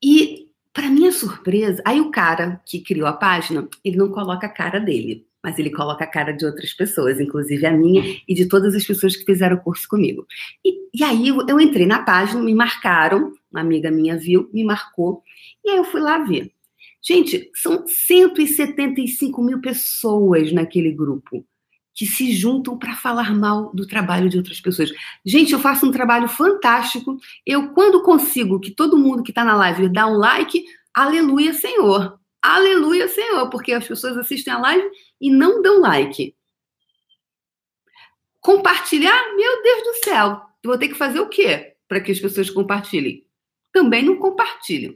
E 0.02 0.48
para 0.74 0.90
minha 0.90 1.12
surpresa, 1.12 1.82
aí 1.86 2.02
o 2.02 2.10
cara 2.10 2.60
que 2.66 2.82
criou 2.82 3.08
a 3.08 3.14
página, 3.14 3.68
ele 3.84 3.98
não 3.98 4.10
coloca 4.10 4.48
a 4.48 4.52
cara 4.52 4.80
dele, 4.80 5.28
mas 5.44 5.58
ele 5.58 5.72
coloca 5.72 6.04
a 6.04 6.08
cara 6.08 6.32
de 6.32 6.46
outras 6.46 6.74
pessoas, 6.74 7.20
inclusive 7.20 7.66
a 7.66 7.72
minha 7.72 8.04
e 8.28 8.34
de 8.34 8.48
todas 8.48 8.76
as 8.76 8.86
pessoas 8.86 9.16
que 9.16 9.26
fizeram 9.26 9.56
o 9.56 9.62
curso 9.62 9.88
comigo. 9.88 10.26
E, 10.66 10.90
e 10.94 11.04
aí 11.04 11.28
eu 11.30 11.60
entrei 11.60 11.86
na 11.86 12.04
página, 12.04 12.42
me 12.42 12.54
marcaram, 12.54 13.32
uma 13.52 13.62
amiga 13.62 13.90
minha 13.90 14.18
viu, 14.18 14.50
me 14.54 14.64
marcou, 14.64 15.24
e 15.64 15.70
aí 15.70 15.78
eu 15.78 15.84
fui 15.84 16.02
lá 16.02 16.20
ver. 16.20 16.52
Gente, 17.02 17.50
são 17.56 17.86
175 17.88 19.42
mil 19.42 19.62
pessoas 19.62 20.52
naquele 20.52 20.92
grupo 20.92 21.46
que 21.96 22.06
se 22.06 22.32
juntam 22.32 22.78
para 22.78 22.96
falar 22.96 23.36
mal 23.36 23.74
do 23.74 23.86
trabalho 23.86 24.30
de 24.30 24.38
outras 24.38 24.62
pessoas. 24.62 24.90
Gente, 25.26 25.52
eu 25.52 25.60
faço 25.60 25.86
um 25.86 25.92
trabalho 25.92 26.30
fantástico. 26.30 27.18
Eu, 27.46 27.74
quando 27.74 28.04
consigo 28.04 28.60
que 28.60 28.72
todo 28.72 28.98
mundo 28.98 29.24
que 29.24 29.32
está 29.32 29.44
na 29.44 29.56
live 29.56 29.90
dá 29.90 30.08
um 30.08 30.18
like, 30.18 30.64
aleluia, 30.94 31.54
Senhor. 31.54 32.18
Aleluia, 32.42 33.08
Senhor, 33.10 33.50
porque 33.50 33.74
as 33.74 33.86
pessoas 33.86 34.18
assistem 34.18 34.54
a 34.54 34.60
live 34.60 34.90
e 35.20 35.32
não 35.32 35.62
dão 35.62 35.82
like. 35.82 36.36
Compartilhar, 38.40 39.36
meu 39.36 39.64
Deus 39.64 39.84
do 39.84 40.04
céu, 40.06 40.42
vou 40.64 40.78
ter 40.78 40.88
que 40.88 40.96
fazer 40.96 41.20
o 41.20 41.30
quê 41.30 41.76
para 41.88 42.00
que 42.00 42.12
as 42.12 42.20
pessoas 42.20 42.50
compartilhem? 42.50 43.26
Também 43.72 44.04
não 44.04 44.18
compartilham. 44.18 44.96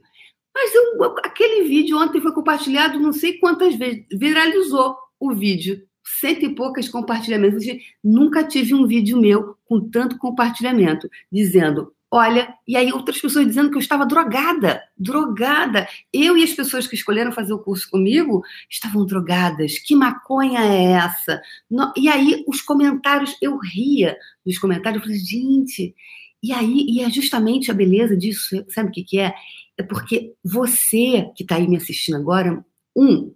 Mas 0.53 0.73
eu, 0.73 1.03
aquele 1.23 1.63
vídeo 1.63 1.97
ontem 1.97 2.21
foi 2.21 2.31
compartilhado 2.31 2.99
não 2.99 3.11
sei 3.11 3.39
quantas 3.39 3.75
vezes, 3.75 4.05
viralizou 4.11 4.95
o 5.19 5.33
vídeo. 5.33 5.85
Cento 6.19 6.43
e 6.43 6.53
poucas 6.53 6.89
compartilhamentos. 6.89 7.63
Nunca 8.03 8.43
tive 8.43 8.73
um 8.73 8.85
vídeo 8.85 9.19
meu 9.19 9.57
com 9.63 9.89
tanto 9.89 10.17
compartilhamento, 10.17 11.09
dizendo 11.31 11.93
Olha, 12.15 12.53
e 12.67 12.77
aí 12.77 12.93
outras 12.93 13.19
pessoas 13.19 13.47
dizendo 13.47 13.71
que 13.71 13.75
eu 13.75 13.81
estava 13.81 14.05
drogada, 14.05 14.83
drogada. 14.95 15.87
Eu 16.13 16.37
e 16.37 16.43
as 16.43 16.53
pessoas 16.53 16.85
que 16.85 16.93
escolheram 16.93 17.31
fazer 17.31 17.53
o 17.53 17.57
curso 17.57 17.89
comigo 17.89 18.43
estavam 18.69 19.03
drogadas. 19.03 19.79
Que 19.79 19.95
maconha 19.95 20.59
é 20.59 20.91
essa? 20.91 21.41
E 21.97 22.07
aí 22.07 22.43
os 22.47 22.61
comentários, 22.61 23.35
eu 23.41 23.57
ria 23.57 24.15
dos 24.45 24.59
comentários, 24.59 25.01
eu 25.01 25.07
falei, 25.07 25.17
gente. 25.17 25.95
E 26.43 26.53
aí, 26.53 26.85
e 26.87 27.01
é 27.01 27.09
justamente 27.09 27.71
a 27.71 27.73
beleza 27.73 28.15
disso, 28.15 28.63
sabe 28.69 28.89
o 28.89 28.91
que, 28.91 29.03
que 29.03 29.17
é? 29.17 29.33
É 29.75 29.81
porque 29.81 30.35
você 30.43 31.31
que 31.35 31.41
está 31.41 31.55
aí 31.55 31.67
me 31.67 31.77
assistindo 31.77 32.17
agora, 32.17 32.63
um, 32.95 33.33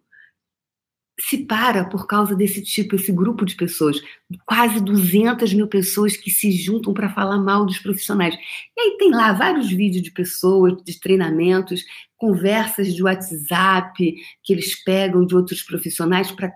se 1.19 1.45
para 1.45 1.83
por 1.85 2.05
causa 2.05 2.35
desse 2.35 2.61
tipo, 2.61 2.95
esse 2.95 3.11
grupo 3.11 3.43
de 3.43 3.55
pessoas, 3.55 3.99
quase 4.45 4.79
200 4.79 5.51
mil 5.53 5.67
pessoas 5.67 6.15
que 6.15 6.29
se 6.29 6.51
juntam 6.51 6.93
para 6.93 7.09
falar 7.09 7.39
mal 7.39 7.65
dos 7.65 7.79
profissionais. 7.79 8.35
E 8.35 8.81
aí 8.81 8.97
tem 8.97 9.09
lá 9.09 9.33
vários 9.33 9.67
vídeos 9.67 10.03
de 10.03 10.11
pessoas, 10.11 10.81
de 10.83 10.99
treinamentos, 10.99 11.83
conversas 12.17 12.93
de 12.93 13.01
WhatsApp 13.01 14.15
que 14.43 14.53
eles 14.53 14.83
pegam 14.83 15.25
de 15.25 15.35
outros 15.35 15.63
profissionais 15.63 16.31
para. 16.31 16.53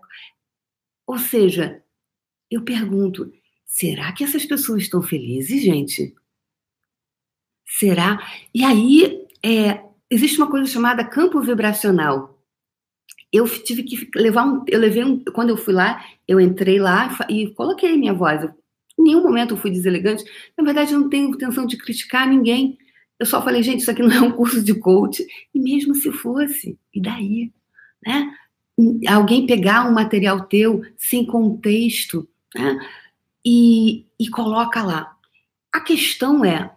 Ou 1.07 1.17
seja, 1.17 1.81
eu 2.49 2.63
pergunto, 2.63 3.31
será 3.65 4.11
que 4.11 4.23
essas 4.23 4.45
pessoas 4.45 4.83
estão 4.83 5.01
felizes, 5.01 5.63
gente? 5.63 6.13
Será? 7.65 8.19
E 8.53 8.63
aí, 8.63 9.25
é, 9.43 9.83
existe 10.09 10.37
uma 10.37 10.51
coisa 10.51 10.67
chamada 10.67 11.03
campo 11.03 11.41
vibracional 11.41 12.40
eu 13.31 13.47
tive 13.47 13.83
que 13.83 14.09
levar 14.15 14.45
um. 14.45 14.63
Eu 14.67 14.79
levei 14.79 15.03
um. 15.03 15.23
Quando 15.23 15.49
eu 15.49 15.57
fui 15.57 15.73
lá, 15.73 16.03
eu 16.27 16.39
entrei 16.39 16.79
lá 16.79 17.17
e 17.29 17.47
coloquei 17.53 17.97
minha 17.97 18.13
voz. 18.13 18.43
Eu, 18.43 18.49
em 18.99 19.03
nenhum 19.03 19.23
momento 19.23 19.53
eu 19.53 19.57
fui 19.57 19.71
deselegante. 19.71 20.23
Na 20.57 20.63
verdade, 20.63 20.93
eu 20.93 20.99
não 20.99 21.09
tenho 21.09 21.29
intenção 21.29 21.65
de 21.65 21.77
criticar 21.77 22.27
ninguém. 22.27 22.77
Eu 23.17 23.25
só 23.25 23.41
falei, 23.41 23.63
gente, 23.63 23.81
isso 23.81 23.91
aqui 23.91 24.01
não 24.01 24.11
é 24.11 24.21
um 24.21 24.31
curso 24.31 24.61
de 24.61 24.73
coach. 24.73 25.25
E 25.53 25.59
mesmo 25.59 25.95
se 25.95 26.11
fosse, 26.11 26.77
e 26.93 27.01
daí? 27.01 27.51
Né? 28.05 28.33
Alguém 29.07 29.45
pegar 29.45 29.87
um 29.87 29.93
material 29.93 30.41
teu 30.45 30.81
sem 30.97 31.25
contexto 31.25 32.27
né? 32.55 32.79
e, 33.45 34.07
e 34.19 34.27
coloca 34.29 34.83
lá. 34.83 35.15
A 35.71 35.79
questão 35.79 36.43
é: 36.43 36.75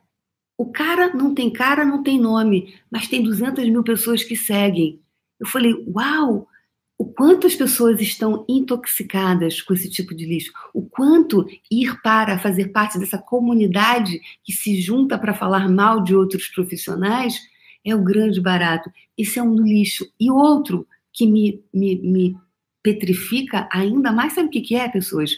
o 0.57 0.71
cara 0.71 1.13
não 1.13 1.35
tem 1.35 1.51
cara, 1.51 1.85
não 1.85 2.03
tem 2.03 2.21
nome, 2.21 2.75
mas 2.91 3.09
tem 3.09 3.23
200 3.23 3.69
mil 3.69 3.83
pessoas 3.83 4.23
que 4.23 4.37
seguem. 4.37 5.01
Eu 5.45 5.51
falei, 5.51 5.75
uau, 5.87 6.49
o 6.97 7.05
quanto 7.05 7.47
as 7.47 7.55
pessoas 7.55 8.01
estão 8.01 8.47
intoxicadas 8.49 9.61
com 9.61 9.75
esse 9.75 9.91
tipo 9.91 10.15
de 10.15 10.25
lixo, 10.25 10.51
o 10.73 10.83
quanto 10.83 11.47
ir 11.71 12.01
para 12.01 12.39
fazer 12.39 12.69
parte 12.69 12.99
dessa 12.99 13.19
comunidade 13.19 14.21
que 14.43 14.55
se 14.55 14.81
junta 14.81 15.19
para 15.19 15.35
falar 15.35 15.69
mal 15.69 16.03
de 16.03 16.17
outros 16.17 16.49
profissionais 16.49 17.39
é 17.85 17.95
o 17.95 18.03
grande 18.03 18.41
barato. 18.41 18.91
Esse 19.19 19.39
é 19.39 19.43
um 19.43 19.61
lixo. 19.61 20.11
E 20.19 20.31
outro 20.31 20.87
que 21.13 21.27
me, 21.27 21.63
me, 21.73 21.97
me 21.97 22.37
petrifica 22.83 23.69
ainda 23.71 24.11
mais, 24.11 24.33
sabe 24.33 24.49
o 24.49 24.51
que 24.51 24.75
é, 24.75 24.89
pessoas? 24.89 25.33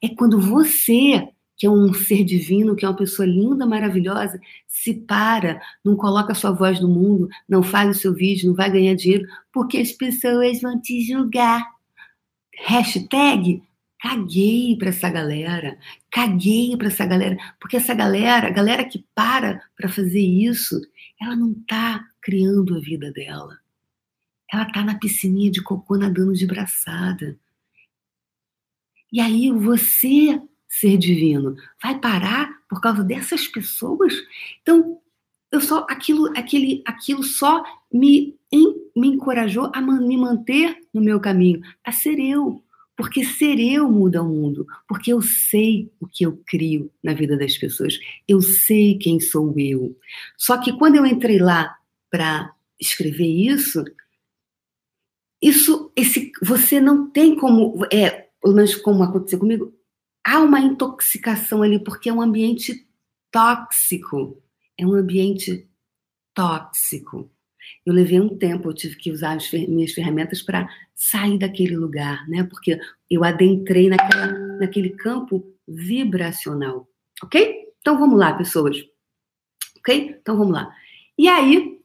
É 0.00 0.08
quando 0.08 0.40
você 0.40 1.28
que 1.60 1.66
é 1.66 1.70
um 1.70 1.92
ser 1.92 2.24
divino, 2.24 2.74
que 2.74 2.86
é 2.86 2.88
uma 2.88 2.96
pessoa 2.96 3.26
linda, 3.26 3.66
maravilhosa, 3.66 4.40
se 4.66 4.94
para, 4.94 5.60
não 5.84 5.94
coloca 5.94 6.32
a 6.32 6.34
sua 6.34 6.52
voz 6.52 6.80
no 6.80 6.88
mundo, 6.88 7.28
não 7.46 7.62
faz 7.62 7.94
o 7.94 8.00
seu 8.00 8.14
vídeo, 8.14 8.48
não 8.48 8.56
vai 8.56 8.70
ganhar 8.70 8.94
dinheiro, 8.94 9.28
porque 9.52 9.76
as 9.76 9.92
pessoas 9.92 10.62
vão 10.62 10.80
te 10.80 11.02
julgar. 11.02 11.62
Hashtag 12.64 13.62
caguei 14.00 14.74
para 14.78 14.88
essa 14.88 15.10
galera, 15.10 15.78
caguei 16.10 16.74
para 16.78 16.86
essa 16.86 17.04
galera, 17.04 17.36
porque 17.60 17.76
essa 17.76 17.92
galera, 17.92 18.46
a 18.46 18.50
galera 18.50 18.82
que 18.82 19.04
para 19.14 19.60
para 19.76 19.90
fazer 19.90 20.18
isso, 20.18 20.80
ela 21.20 21.36
não 21.36 21.52
tá 21.68 22.02
criando 22.22 22.74
a 22.74 22.80
vida 22.80 23.12
dela. 23.12 23.58
Ela 24.50 24.64
tá 24.64 24.82
na 24.82 24.98
piscininha 24.98 25.50
de 25.50 25.62
cocô 25.62 25.98
nadando 25.98 26.32
de 26.32 26.46
braçada. 26.46 27.38
E 29.12 29.20
aí 29.20 29.50
você 29.50 30.40
ser 30.70 30.96
divino. 30.96 31.56
Vai 31.82 31.98
parar 31.98 32.48
por 32.68 32.80
causa 32.80 33.02
dessas 33.02 33.48
pessoas? 33.48 34.14
Então, 34.62 34.98
eu 35.50 35.60
só 35.60 35.84
aquilo, 35.90 36.28
aquele, 36.38 36.80
aquilo 36.86 37.24
só 37.24 37.64
me, 37.92 38.38
em, 38.52 38.76
me 38.96 39.08
encorajou 39.08 39.68
a 39.74 39.80
man, 39.80 40.00
me 40.06 40.16
manter 40.16 40.78
no 40.94 41.02
meu 41.02 41.18
caminho, 41.18 41.60
a 41.84 41.90
ser 41.90 42.20
eu. 42.20 42.62
Porque 42.96 43.24
ser 43.24 43.58
eu 43.58 43.90
muda 43.90 44.22
o 44.22 44.28
mundo. 44.28 44.66
Porque 44.86 45.12
eu 45.12 45.20
sei 45.20 45.90
o 45.98 46.06
que 46.06 46.24
eu 46.24 46.40
crio 46.46 46.92
na 47.02 47.14
vida 47.14 47.36
das 47.36 47.56
pessoas. 47.58 47.98
Eu 48.28 48.40
sei 48.40 48.96
quem 48.98 49.18
sou 49.18 49.52
eu. 49.58 49.96
Só 50.36 50.58
que 50.58 50.72
quando 50.74 50.96
eu 50.96 51.06
entrei 51.06 51.38
lá 51.38 51.74
para 52.10 52.54
escrever 52.78 53.26
isso, 53.26 53.82
isso, 55.42 55.90
esse, 55.96 56.30
você 56.42 56.80
não 56.80 57.10
tem 57.10 57.34
como, 57.36 57.84
é, 57.90 58.28
pelo 58.40 58.54
menos 58.54 58.74
como 58.76 59.02
aconteceu 59.02 59.38
comigo, 59.38 59.74
há 60.24 60.40
uma 60.40 60.60
intoxicação 60.60 61.62
ali, 61.62 61.82
porque 61.82 62.08
é 62.08 62.12
um 62.12 62.20
ambiente 62.20 62.86
tóxico. 63.30 64.42
É 64.78 64.86
um 64.86 64.94
ambiente 64.94 65.68
tóxico. 66.34 67.30
Eu 67.84 67.92
levei 67.92 68.20
um 68.20 68.36
tempo, 68.36 68.68
eu 68.68 68.74
tive 68.74 68.96
que 68.96 69.10
usar 69.10 69.36
as 69.36 69.50
minhas 69.52 69.92
ferramentas 69.92 70.42
para 70.42 70.68
sair 70.94 71.38
daquele 71.38 71.76
lugar, 71.76 72.28
né? 72.28 72.42
Porque 72.44 72.78
eu 73.08 73.22
adentrei 73.24 73.88
naquela, 73.88 74.32
naquele 74.58 74.90
campo 74.90 75.54
vibracional, 75.66 76.88
ok? 77.22 77.68
Então 77.80 77.98
vamos 77.98 78.18
lá, 78.18 78.32
pessoas. 78.32 78.76
Ok? 79.78 80.16
Então 80.20 80.36
vamos 80.36 80.52
lá. 80.52 80.74
E 81.18 81.28
aí, 81.28 81.80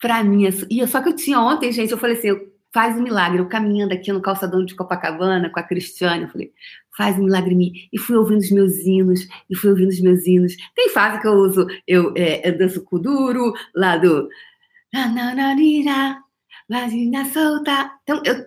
para 0.00 0.22
mim, 0.22 0.46
e 0.46 0.86
só 0.86 1.00
que 1.00 1.08
eu 1.08 1.16
tinha 1.16 1.40
ontem, 1.40 1.72
gente, 1.72 1.92
eu 1.92 1.98
falei 1.98 2.16
assim, 2.16 2.49
faz 2.72 2.96
um 2.96 3.02
milagre. 3.02 3.40
Eu 3.40 3.48
caminhando 3.48 3.92
aqui 3.92 4.12
no 4.12 4.20
calçadão 4.20 4.64
de 4.64 4.74
Copacabana 4.74 5.50
com 5.50 5.60
a 5.60 5.62
Cristiane, 5.62 6.24
eu 6.24 6.28
falei, 6.28 6.52
faz 6.96 7.18
um 7.18 7.24
milagre 7.24 7.54
em 7.54 7.58
mim. 7.58 7.72
E 7.92 7.98
fui 7.98 8.16
ouvindo 8.16 8.40
os 8.40 8.50
meus 8.50 8.78
hinos, 8.78 9.26
e 9.48 9.56
fui 9.56 9.70
ouvindo 9.70 9.88
os 9.88 10.00
meus 10.00 10.26
hinos. 10.26 10.56
Tem 10.74 10.88
fase 10.90 11.20
que 11.20 11.26
eu 11.26 11.34
uso, 11.34 11.66
eu, 11.86 12.12
é, 12.16 12.48
eu 12.48 12.58
danço 12.58 12.84
Kuduro, 12.84 13.52
lá 13.74 13.96
do... 13.96 14.28
Vagina 16.68 17.24
solta. 17.26 17.90
Então, 18.02 18.22
eu 18.24 18.46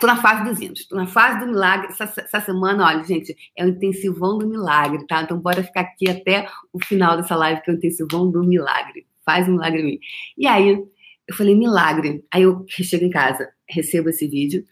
tô 0.00 0.06
na 0.06 0.16
fase 0.16 0.44
dos 0.44 0.60
hinos, 0.60 0.86
tô 0.86 0.96
na 0.96 1.06
fase 1.06 1.40
do 1.40 1.46
milagre. 1.46 1.88
Essa, 1.88 2.04
essa, 2.04 2.40
semana, 2.40 2.84
olha, 2.84 3.04
gente, 3.04 3.36
é 3.56 3.64
o 3.64 3.68
intensivão 3.68 4.38
do 4.38 4.46
milagre, 4.46 5.06
tá? 5.06 5.22
Então, 5.22 5.38
bora 5.38 5.62
ficar 5.62 5.82
aqui 5.82 6.10
até 6.10 6.48
o 6.72 6.84
final 6.84 7.16
dessa 7.16 7.36
live, 7.36 7.62
que 7.62 7.70
é 7.70 7.74
o 7.74 7.76
intensivão 7.76 8.30
do 8.30 8.42
milagre. 8.42 9.06
Faz 9.24 9.48
um 9.48 9.52
milagre 9.52 9.80
em 9.80 9.84
mim. 9.84 9.98
E 10.36 10.46
aí, 10.46 10.84
eu 11.26 11.34
falei, 11.34 11.54
milagre. 11.54 12.24
Aí 12.32 12.42
eu 12.42 12.64
chego 12.68 13.04
em 13.04 13.10
casa, 13.10 13.48
recebo 13.68 14.08
esse 14.10 14.26
vídeo. 14.26 14.64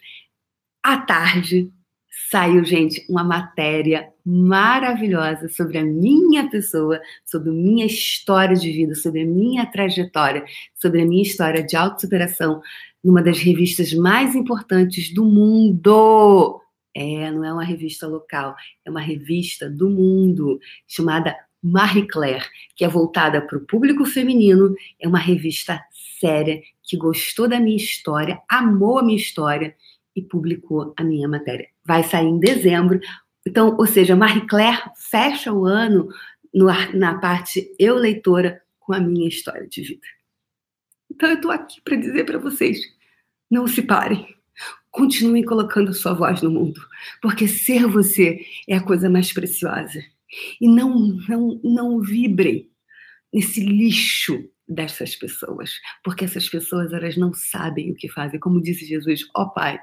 À 0.83 0.99
tarde, 0.99 1.71
saiu, 2.31 2.65
gente, 2.65 3.05
uma 3.09 3.25
matéria 3.25 4.09
maravilhosa 4.25 5.49
sobre 5.49 5.79
a 5.79 5.85
minha 5.85 6.49
pessoa, 6.51 7.01
sobre 7.25 7.51
minha 7.51 7.87
história 7.87 8.55
de 8.55 8.71
vida, 8.71 8.95
sobre 8.95 9.23
a 9.23 9.27
minha 9.27 9.67
trajetória, 9.67 10.45
sobre 10.75 11.03
a 11.03 11.07
minha 11.07 11.23
história 11.23 11.63
de 11.63 11.77
autossuperação, 11.77 12.61
numa 13.03 13.23
das 13.23 13.39
revistas 13.39 13.93
mais 13.93 14.35
importantes 14.35 15.13
do 15.13 15.25
mundo. 15.25 16.61
É, 16.95 17.31
não 17.31 17.45
é 17.45 17.53
uma 17.53 17.65
revista 17.65 18.07
local, 18.07 18.55
é 18.85 18.91
uma 18.91 19.01
revista 19.01 19.69
do 19.71 19.89
mundo 19.89 20.59
chamada 20.87 21.35
Marie 21.63 22.07
Claire, 22.07 22.45
que 22.77 22.85
é 22.85 22.89
voltada 22.89 23.41
para 23.41 23.57
o 23.57 23.65
público 23.67 24.05
feminino, 24.05 24.75
é 25.01 25.07
uma 25.07 25.19
revista 25.19 25.81
séria 26.23 26.63
que 26.85 26.97
gostou 26.97 27.49
da 27.49 27.59
minha 27.59 27.77
história, 27.77 28.41
amou 28.49 29.01
a 29.01 29.03
minha 29.03 29.19
história 29.19 29.75
e 30.15 30.23
publicou 30.23 30.95
a 30.97 31.03
minha 31.03 31.27
matéria. 31.27 31.69
Vai 31.85 32.05
sair 32.05 32.29
em 32.29 32.39
dezembro. 32.39 33.01
Então, 33.45 33.77
ou 33.77 33.87
seja, 33.87 34.15
Marie 34.15 34.47
Claire 34.47 34.83
fecha 35.11 35.53
o 35.53 35.65
ano 35.65 36.09
no, 36.55 36.67
na 36.95 37.19
parte 37.19 37.75
eu 37.79 37.97
leitora 37.97 38.63
com 38.79 38.93
a 38.93 39.01
minha 39.01 39.29
história 39.29 39.67
de 39.67 39.83
vida. 39.83 40.07
Então 41.11 41.29
eu 41.29 41.37
estou 41.37 41.51
aqui 41.51 41.81
para 41.83 41.97
dizer 41.97 42.25
para 42.25 42.39
vocês, 42.39 42.81
não 43.51 43.67
se 43.67 43.83
parem. 43.83 44.27
Continuem 44.91 45.45
colocando 45.45 45.95
sua 45.95 46.13
voz 46.13 46.43
no 46.43 46.51
mundo, 46.51 46.81
porque 47.21 47.49
ser 47.49 47.87
você 47.87 48.45
é 48.69 48.77
a 48.77 48.83
coisa 48.83 49.09
mais 49.09 49.33
preciosa. 49.33 50.03
E 50.61 50.69
não 50.69 51.19
não 51.29 51.61
não 51.63 52.01
vibrem 52.01 52.71
nesse 53.33 53.61
lixo 53.61 54.52
dessas 54.69 55.17
pessoas, 55.17 55.73
porque 56.05 56.25
essas 56.25 56.49
pessoas 56.49 56.93
elas 56.93 57.17
não 57.17 57.33
sabem 57.35 57.91
o 57.91 57.95
que 57.95 58.09
fazem. 58.09 58.41
Como 58.41 58.63
disse 58.63 58.87
Jesus, 58.87 59.29
ó 59.35 59.43
oh, 59.43 59.51
Pai, 59.51 59.79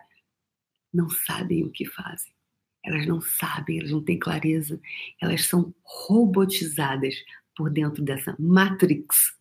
não 0.94 1.10
sabem 1.10 1.64
o 1.64 1.72
que 1.72 1.86
fazem. 1.86 2.32
Elas 2.84 3.06
não 3.06 3.22
sabem, 3.22 3.80
elas 3.80 3.92
não 3.92 4.04
têm 4.04 4.18
clareza, 4.18 4.80
elas 5.22 5.46
são 5.46 5.74
robotizadas 5.84 7.16
por 7.56 7.70
dentro 7.70 8.04
dessa 8.04 8.36
matrix. 8.40 9.38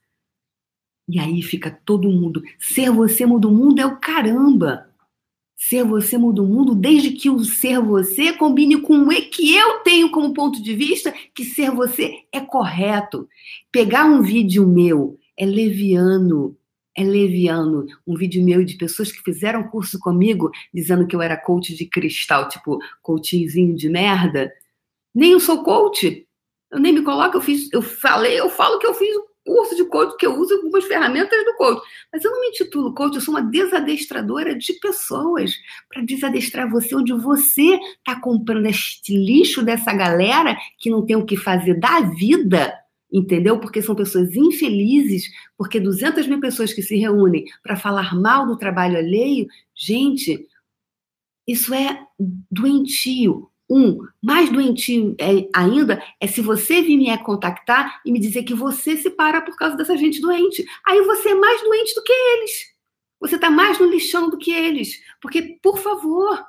E 1.09 1.19
aí 1.19 1.41
fica 1.41 1.71
todo 1.71 2.11
mundo. 2.11 2.43
Ser 2.59 2.91
você 2.91 3.25
muda 3.25 3.49
o 3.49 3.55
mundo 3.55 3.81
é 3.81 3.87
o 3.87 3.99
caramba. 3.99 4.93
Ser 5.57 5.85
você 5.85 6.19
muda 6.19 6.43
o 6.43 6.47
mundo 6.47 6.75
desde 6.75 7.13
que 7.13 7.31
o 7.31 7.43
ser 7.45 7.81
você 7.81 8.33
combine 8.33 8.81
com 8.81 9.05
o 9.05 9.09
que 9.09 9.57
eu 9.57 9.81
tenho 9.81 10.11
como 10.11 10.35
ponto 10.35 10.63
de 10.63 10.75
vista 10.75 11.13
que 11.35 11.45
ser 11.45 11.71
você 11.71 12.25
é 12.33 12.41
correto. 12.41 13.29
Pegar 13.73 14.05
um 14.05 14.21
vídeo 14.21 14.67
meu 14.67 15.19
é 15.39 15.47
leviano, 15.47 16.57
é 16.97 17.05
leviano. 17.05 17.87
Um 18.07 18.17
vídeo 18.17 18.45
meu 18.45 18.65
de 18.65 18.77
pessoas 18.77 19.13
que 19.13 19.23
fizeram 19.23 19.69
curso 19.69 19.99
comigo 20.01 20.51
dizendo 20.75 21.07
que 21.07 21.15
eu 21.15 21.23
era 21.23 21.37
coach 21.37 21.75
de 21.75 21.87
cristal, 21.87 22.49
tipo 22.49 22.79
coachzinho 23.01 23.77
de 23.77 23.89
merda. 23.89 24.53
Nem 25.15 25.33
eu 25.33 25.41
sou 25.41 25.63
coach. 25.63 26.27
Eu 26.71 26.81
nem 26.81 26.93
me 26.93 27.03
coloco, 27.03 27.37
eu 27.37 27.41
fiz, 27.41 27.73
eu 27.73 27.81
falei, 27.81 28.39
eu 28.39 28.51
falo 28.51 28.79
que 28.79 28.87
eu 28.87 28.93
fiz 28.93 29.09
curso 29.47 29.75
de 29.75 29.85
coach, 29.85 30.15
que 30.19 30.27
eu 30.27 30.37
uso 30.39 30.55
algumas 30.55 30.85
ferramentas 30.85 31.43
do 31.45 31.55
coach. 31.55 31.81
Mas 32.13 32.23
eu 32.23 32.31
não 32.31 32.41
me 32.41 32.49
intitulo 32.49 32.93
coach, 32.93 33.15
eu 33.15 33.21
sou 33.21 33.33
uma 33.33 33.43
desadestradora 33.43 34.55
de 34.55 34.75
pessoas. 34.75 35.55
Para 35.89 36.03
desadestrar 36.03 36.69
você, 36.69 36.95
onde 36.95 37.15
você 37.15 37.79
está 37.99 38.21
comprando 38.21 38.67
este 38.67 39.17
lixo 39.17 39.63
dessa 39.63 39.95
galera 39.95 40.55
que 40.79 40.91
não 40.91 41.07
tem 41.07 41.17
o 41.17 41.25
que 41.25 41.37
fazer 41.37 41.75
da 41.81 42.01
vida, 42.01 42.75
entendeu? 43.13 43.59
Porque 43.59 43.83
são 43.83 43.95
pessoas 43.95 44.35
infelizes, 44.35 45.31
porque 45.57 45.81
200 45.81 46.27
mil 46.27 46.41
pessoas 46.41 46.73
que 46.73 46.83
se 46.83 46.97
reúnem 46.97 47.45
para 47.63 47.77
falar 47.77 48.15
mal 48.15 48.47
do 48.47 48.57
trabalho 48.57 48.99
alheio, 48.99 49.47
gente, 49.75 50.47
isso 51.47 51.73
é 51.75 52.07
doentio. 52.51 53.51
Um, 53.71 53.99
mais 54.23 54.51
doentio 54.51 55.15
é, 55.21 55.47
ainda 55.55 56.03
é 56.19 56.27
se 56.27 56.41
você 56.41 56.81
vir 56.81 56.97
me 56.97 57.17
contactar 57.19 58.01
e 58.05 58.11
me 58.11 58.19
dizer 58.19 58.43
que 58.43 58.55
você 58.55 58.97
se 58.97 59.11
para 59.11 59.43
por 59.43 59.57
causa 59.57 59.77
dessa 59.77 59.97
gente 59.97 60.21
doente. 60.21 60.65
Aí 60.87 61.03
você 61.03 61.31
é 61.31 61.35
mais 61.35 61.63
doente 61.63 61.95
do 61.95 62.03
que 62.03 62.13
eles. 62.13 62.51
Você 63.21 63.35
está 63.35 63.51
mais 63.51 63.79
no 63.79 63.87
lixão 63.87 64.31
do 64.31 64.39
que 64.39 64.51
eles. 64.51 65.01
Porque, 65.21 65.59
por 65.63 65.79
favor, 65.79 66.43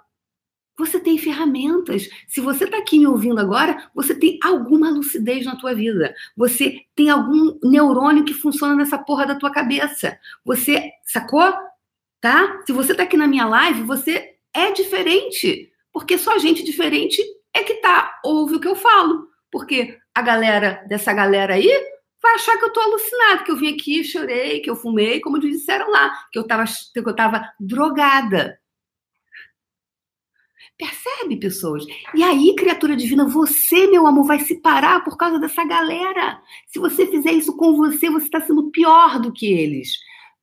você 0.80 0.98
tem 0.98 1.18
ferramentas. 1.18 2.10
Se 2.26 2.39
você 2.39 2.63
está 2.63 2.78
aqui 2.78 2.98
me 2.98 3.06
ouvindo 3.06 3.39
agora, 3.39 3.89
você 3.94 4.15
tem 4.15 4.39
alguma 4.42 4.89
lucidez 4.89 5.46
na 5.46 5.58
tua 5.58 5.76
vida. 5.76 6.15
Você 6.38 6.86
tem 6.96 7.10
algum 7.10 7.60
neurônio 7.62 8.24
que 8.24 8.34
funciona 8.34 8.74
nessa 8.74 8.98
porra 8.98 9.26
da 9.26 9.36
tua 9.36 9.52
cabeça. 9.52 10.18
Você, 10.46 10.89
sacou? 11.04 11.54
Tá? 12.22 12.63
Se 12.65 12.72
você 12.72 12.94
está 12.94 13.04
aqui 13.04 13.18
na 13.18 13.28
minha 13.28 13.46
live, 13.46 13.84
você 13.84 14.36
é 14.54 14.72
diferente. 14.72 15.70
Porque 15.92 16.18
só 16.18 16.38
gente 16.38 16.63
diferente 16.63 17.22
é 17.54 17.62
que 17.62 17.76
tá, 17.76 18.18
ouve 18.24 18.56
o 18.56 18.60
que 18.60 18.68
eu 18.68 18.76
falo. 18.76 19.28
Porque 19.52 19.98
a 20.15 20.22
galera 20.22 20.86
dessa 20.88 21.12
galera 21.12 21.56
aí 21.56 21.70
vai 22.22 22.36
achar 22.36 22.58
que 22.58 22.63
eu 22.65 22.72
tô 22.72 22.80
alucinada, 22.80 23.44
que 23.44 23.52
eu 23.52 23.58
vim 23.58 23.74
aqui, 23.74 24.04
chorei, 24.04 24.62
que 24.62 24.70
eu 24.70 24.76
fumei, 24.78 25.20
como 25.20 25.39
disseram 25.39 25.89
lá, 25.92 26.10
que 26.32 26.39
eu 26.39 26.46
tava, 26.46 26.63
que 26.65 27.00
eu 27.00 27.15
tava 27.15 27.50
drogada. 27.60 28.59
Percebe, 30.80 31.36
pessoas? 31.36 31.84
E 32.15 32.24
aí, 32.24 32.56
criatura 32.56 32.96
divina, 32.96 33.28
você, 33.28 33.86
meu 33.88 34.08
amor, 34.08 34.26
vai 34.26 34.39
se 34.39 34.56
parar 34.56 35.04
por 35.04 35.18
causa 35.18 35.38
dessa 35.38 35.65
galera. 35.65 36.42
Se 36.68 36.80
você 36.80 37.06
fizer 37.06 37.34
isso 37.34 37.58
com 37.58 37.76
você, 37.76 38.10
você 38.10 38.24
está 38.28 38.39
sendo 38.39 38.72
pior 38.72 39.20
do 39.20 39.34
que 39.34 39.52
eles. 39.52 40.00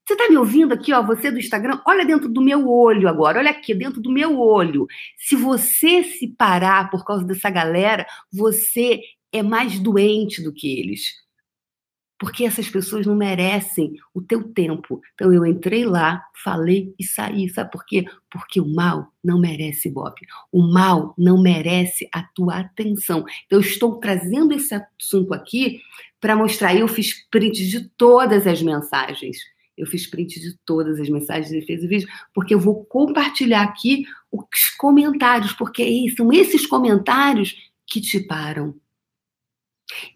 Você 0.06 0.12
está 0.12 0.28
me 0.28 0.36
ouvindo 0.36 0.74
aqui, 0.74 0.92
ó, 0.92 1.02
você 1.02 1.30
do 1.30 1.38
Instagram? 1.38 1.80
Olha 1.86 2.04
dentro 2.04 2.28
do 2.28 2.42
meu 2.42 2.68
olho 2.68 3.08
agora, 3.08 3.38
olha 3.38 3.50
aqui, 3.50 3.74
dentro 3.74 3.98
do 3.98 4.12
meu 4.12 4.38
olho. 4.38 4.86
Se 5.16 5.34
você 5.34 6.04
se 6.04 6.28
parar 6.28 6.90
por 6.90 7.02
causa 7.02 7.24
dessa 7.24 7.48
galera, 7.48 8.06
você 8.30 9.00
é 9.32 9.42
mais 9.42 9.78
doente 9.78 10.42
do 10.42 10.52
que 10.52 10.68
eles. 10.78 11.14
Porque 12.18 12.44
essas 12.44 12.68
pessoas 12.68 13.06
não 13.06 13.14
merecem 13.14 13.94
o 14.14 14.22
teu 14.22 14.44
tempo. 14.52 15.02
Então 15.14 15.32
eu 15.32 15.44
entrei 15.44 15.84
lá, 15.84 16.24
falei 16.42 16.94
e 16.98 17.04
saí. 17.04 17.48
Sabe 17.50 17.70
por 17.70 17.84
quê? 17.84 18.06
Porque 18.30 18.60
o 18.60 18.66
mal 18.66 19.12
não 19.22 19.38
merece 19.38 19.90
Bob. 19.90 20.14
O 20.50 20.62
mal 20.62 21.14
não 21.18 21.42
merece 21.42 22.08
a 22.12 22.22
tua 22.22 22.58
atenção. 22.58 23.24
Então 23.44 23.58
eu 23.58 23.60
estou 23.60 23.98
trazendo 23.98 24.54
esse 24.54 24.74
assunto 24.74 25.34
aqui 25.34 25.80
para 26.20 26.34
mostrar. 26.34 26.74
Eu 26.74 26.88
fiz 26.88 27.28
print 27.28 27.68
de 27.68 27.88
todas 27.98 28.46
as 28.46 28.62
mensagens 28.62 29.38
eu 29.76 29.86
fiz 29.86 30.06
print 30.06 30.40
de 30.40 30.56
todas 30.64 30.98
as 30.98 31.08
mensagens 31.08 31.52
e 31.52 31.60
fez 31.66 31.84
o 31.84 31.88
vídeo, 31.88 32.08
porque 32.32 32.54
eu 32.54 32.60
vou 32.60 32.84
compartilhar 32.84 33.62
aqui 33.62 34.06
os 34.32 34.70
comentários, 34.78 35.52
porque 35.52 36.06
são 36.16 36.32
esses 36.32 36.66
comentários 36.66 37.54
que 37.86 38.00
te 38.00 38.20
param. 38.20 38.74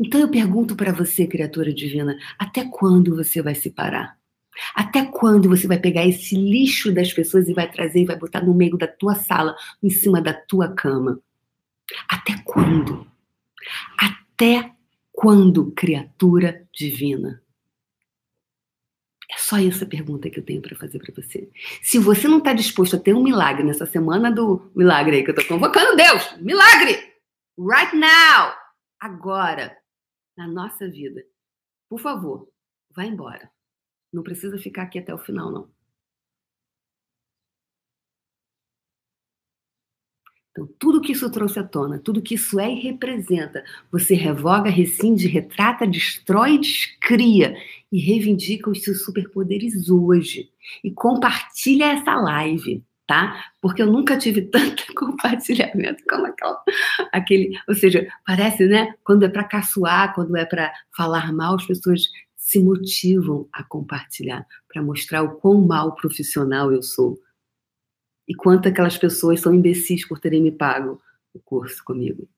Então 0.01 0.21
eu 0.21 0.29
pergunto 0.29 0.75
para 0.75 0.93
você, 0.93 1.27
criatura 1.27 1.73
divina, 1.73 2.17
até 2.39 2.65
quando 2.65 3.15
você 3.15 3.41
vai 3.41 3.55
se 3.55 3.71
parar? 3.71 4.19
Até 4.75 5.05
quando 5.05 5.49
você 5.49 5.67
vai 5.67 5.79
pegar 5.79 6.07
esse 6.07 6.35
lixo 6.35 6.93
das 6.93 7.13
pessoas 7.13 7.49
e 7.49 7.55
vai 7.55 7.71
trazer 7.71 8.01
e 8.01 8.05
vai 8.05 8.17
botar 8.17 8.43
no 8.43 8.55
meio 8.55 8.77
da 8.77 8.87
tua 8.87 9.15
sala, 9.15 9.55
em 9.83 9.91
cima 9.91 10.21
da 10.21 10.35
tua 10.35 10.75
cama? 10.75 11.21
Até 12.09 12.37
quando? 12.45 13.07
Até 13.99 14.73
quando, 15.13 15.71
criatura 15.73 16.67
divina? 16.73 17.43
É 19.31 19.39
só 19.39 19.59
essa 19.59 19.87
pergunta 19.87 20.29
que 20.29 20.41
eu 20.41 20.45
tenho 20.45 20.61
para 20.61 20.77
fazer 20.77 20.99
para 20.99 21.15
você. 21.15 21.49
Se 21.81 21.99
você 21.99 22.27
não 22.27 22.39
está 22.39 22.53
disposto 22.53 22.97
a 22.97 22.99
ter 22.99 23.15
um 23.15 23.23
milagre 23.23 23.63
nessa 23.63 23.87
semana 23.87 24.31
do 24.31 24.71
milagre 24.75 25.17
aí 25.17 25.23
que 25.23 25.31
eu 25.31 25.35
estou 25.37 25.57
convocando, 25.57 25.97
Deus, 25.97 26.37
milagre! 26.41 26.99
Right 27.57 27.95
now! 27.97 28.60
Agora, 29.01 29.77
na 30.37 30.47
nossa 30.47 30.89
vida. 30.89 31.25
Por 31.89 32.01
favor, 32.01 32.49
vá 32.95 33.05
embora. 33.05 33.51
Não 34.13 34.23
precisa 34.23 34.59
ficar 34.59 34.83
aqui 34.83 34.99
até 34.99 35.15
o 35.15 35.19
final, 35.19 35.51
não. 35.51 35.71
Então, 40.51 40.69
tudo 40.79 41.01
que 41.01 41.13
isso 41.13 41.31
trouxe 41.31 41.59
à 41.61 41.65
tona, 41.65 41.99
tudo 41.99 42.21
que 42.21 42.35
isso 42.35 42.59
é 42.59 42.71
e 42.71 42.81
representa, 42.81 43.65
você 43.91 44.15
revoga, 44.15 44.69
rescinde, 44.69 45.29
retrata, 45.29 45.87
destrói, 45.87 46.59
descria 46.59 47.57
e 47.91 48.01
reivindica 48.01 48.69
os 48.69 48.83
seus 48.83 49.05
superpoderes 49.05 49.89
hoje. 49.89 50.51
E 50.83 50.91
compartilha 50.91 51.93
essa 51.93 52.17
live, 52.17 52.85
tá? 53.11 53.53
Porque 53.61 53.83
eu 53.83 53.91
nunca 53.91 54.17
tive 54.17 54.43
tanto 54.47 54.87
compartilhamento 54.95 56.05
como 56.09 56.27
aquela, 56.27 56.63
aquele. 57.11 57.59
Ou 57.67 57.75
seja, 57.75 58.09
parece, 58.25 58.67
né? 58.67 58.95
Quando 59.03 59.25
é 59.25 59.29
para 59.29 59.43
caçoar, 59.43 60.15
quando 60.15 60.37
é 60.37 60.45
para 60.47 60.73
falar 60.97 61.33
mal, 61.33 61.57
as 61.57 61.67
pessoas 61.67 62.05
se 62.37 62.61
motivam 62.61 63.49
a 63.53 63.65
compartilhar, 63.65 64.47
para 64.73 64.81
mostrar 64.81 65.25
o 65.25 65.41
quão 65.41 65.61
mal 65.61 65.97
profissional 65.97 66.73
eu 66.73 66.85
sou. 66.85 67.21
E 68.29 68.35
quanto 68.35 68.69
aquelas 68.69 68.97
pessoas 68.97 69.41
são 69.41 69.53
imbecis 69.53 70.07
por 70.07 70.21
terem 70.21 70.41
me 70.41 70.53
pago 70.53 71.03
o 71.35 71.41
curso 71.41 71.83
comigo. 71.83 72.29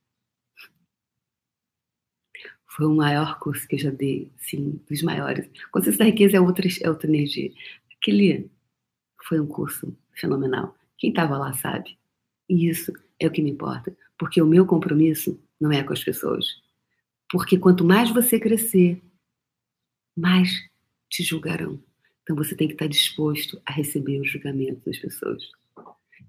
Foi 2.66 2.86
o 2.86 2.94
maior 2.94 3.38
curso 3.38 3.68
que 3.68 3.74
eu 3.74 3.78
já 3.78 3.90
dei, 3.90 4.32
sim, 4.38 4.80
dos 4.88 5.02
maiores. 5.02 5.46
Consciência 5.70 5.98
da 5.98 6.06
riqueza 6.06 6.38
é 6.38 6.40
outra, 6.40 6.66
é 6.82 6.88
outra 6.88 7.06
energia. 7.06 7.52
Aquele 7.94 8.50
foi 9.28 9.38
um 9.38 9.46
curso 9.46 9.94
fenomenal. 10.14 10.76
Quem 10.98 11.10
estava 11.10 11.38
lá 11.38 11.52
sabe. 11.52 11.98
E 12.48 12.68
isso 12.68 12.92
é 13.18 13.26
o 13.26 13.30
que 13.30 13.42
me 13.42 13.50
importa, 13.50 13.96
porque 14.18 14.40
o 14.42 14.46
meu 14.46 14.66
compromisso 14.66 15.40
não 15.60 15.72
é 15.72 15.82
com 15.82 15.92
as 15.92 16.02
pessoas. 16.02 16.46
Porque 17.30 17.58
quanto 17.58 17.84
mais 17.84 18.10
você 18.10 18.38
crescer, 18.38 19.00
mais 20.16 20.50
te 21.08 21.22
julgarão. 21.22 21.82
Então 22.22 22.36
você 22.36 22.54
tem 22.54 22.68
que 22.68 22.74
estar 22.74 22.86
disposto 22.86 23.60
a 23.64 23.72
receber 23.72 24.20
o 24.20 24.24
julgamento 24.24 24.82
das 24.84 24.98
pessoas. 24.98 25.42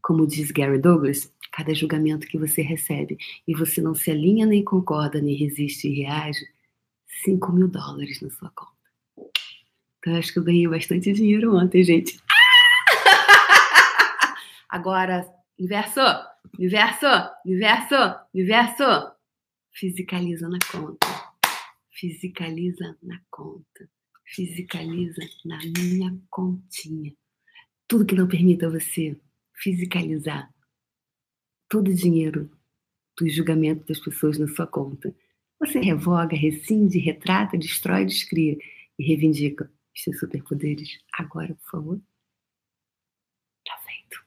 Como 0.02 0.28
diz 0.28 0.52
Gary 0.52 0.80
Douglas, 0.80 1.32
cada 1.52 1.74
julgamento 1.74 2.28
que 2.28 2.38
você 2.38 2.62
recebe 2.62 3.17
e 3.48 3.54
você 3.54 3.82
não 3.82 3.93
se 3.93 4.12
alinha, 4.12 4.46
nem 4.46 4.63
concorda, 4.63 5.22
nem 5.22 5.36
resiste 5.36 5.88
e 5.88 6.02
reage, 6.02 6.46
5 7.24 7.52
mil 7.52 7.67
dólares 7.67 8.22
na 8.22 8.30
sua 8.30 8.50
conta. 8.50 8.74
Então, 10.00 10.15
acho 10.15 10.34
que 10.34 10.39
eu 10.39 10.43
ganhei 10.43 10.67
bastante 10.67 11.13
dinheiro 11.13 11.56
ontem, 11.56 11.84
gente. 11.84 12.17
Agora, 14.74 15.24
inverso, 15.60 16.02
inverso, 16.58 17.06
inverso, 17.46 17.96
inverso. 18.34 19.14
Fisicaliza 19.72 20.50
na 20.50 20.58
conta. 20.72 21.08
Fisicaliza 21.92 22.98
na 23.04 23.22
conta. 23.30 23.88
Fisicaliza 24.26 25.22
na 25.46 25.60
minha 25.60 26.20
continha. 26.28 27.14
Tudo 27.88 28.04
que 28.04 28.16
não 28.16 28.28
permita 28.28 28.68
você 28.68 29.16
fisicalizar 29.54 30.52
todo 31.70 31.90
o 31.90 31.94
dinheiro 31.94 32.50
do 33.16 33.30
julgamento 33.30 33.86
das 33.86 34.00
pessoas 34.00 34.40
na 34.40 34.48
sua 34.48 34.66
conta. 34.66 35.16
Você 35.60 35.80
revoga, 35.80 36.36
rescinde, 36.36 36.98
retrata, 36.98 37.60
destrói, 37.60 38.06
descria 38.06 38.58
e 38.98 39.06
reivindica 39.06 39.72
os 39.96 40.02
seus 40.02 40.18
superpoderes 40.18 40.98
agora, 41.14 41.54
por 41.54 41.70
favor. 41.70 42.02
Tá 43.64 43.78
feito. 43.86 44.24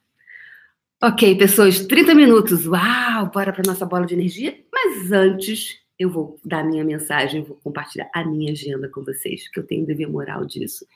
Ok, 1.03 1.37
pessoas, 1.37 1.87
30 1.87 2.15
minutos. 2.15 2.67
Uau, 2.67 3.31
bora 3.31 3.53
para 3.53 3.63
nossa 3.67 3.85
bola 3.85 4.07
de 4.07 4.15
energia. 4.15 4.59
Mas 4.73 5.13
antes, 5.13 5.79
eu 5.99 6.09
vou 6.09 6.41
dar 6.43 6.65
minha 6.65 6.83
mensagem, 6.83 7.45
vou 7.45 7.57
compartilhar 7.57 8.09
a 8.15 8.25
minha 8.25 8.53
agenda 8.53 8.89
com 8.89 9.05
vocês, 9.05 9.47
que 9.49 9.61
eu 9.61 9.67
tenho 9.67 9.85
dever 9.85 10.09
moral 10.09 10.47
disso. 10.47 10.87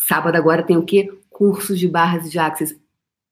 Sábado 0.00 0.34
agora 0.34 0.64
tem 0.64 0.76
o 0.76 0.84
quê? 0.84 1.16
Cursos 1.30 1.78
de 1.78 1.86
barras 1.86 2.26
e 2.26 2.30
de 2.30 2.40
axis 2.40 2.76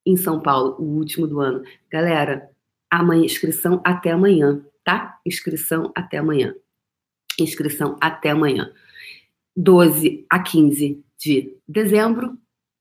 em 0.06 0.16
São 0.16 0.40
Paulo, 0.40 0.76
o 0.78 0.84
último 0.84 1.26
do 1.26 1.40
ano. 1.40 1.64
Galera, 1.90 2.48
amanhã, 2.88 3.24
inscrição 3.24 3.80
até 3.84 4.12
amanhã, 4.12 4.64
tá? 4.84 5.18
Inscrição 5.26 5.90
até 5.96 6.18
amanhã. 6.18 6.54
Inscrição 7.40 7.96
até 8.00 8.30
amanhã. 8.30 8.72
12 9.56 10.24
a 10.30 10.38
15 10.38 11.04
de 11.18 11.56
dezembro, 11.66 12.38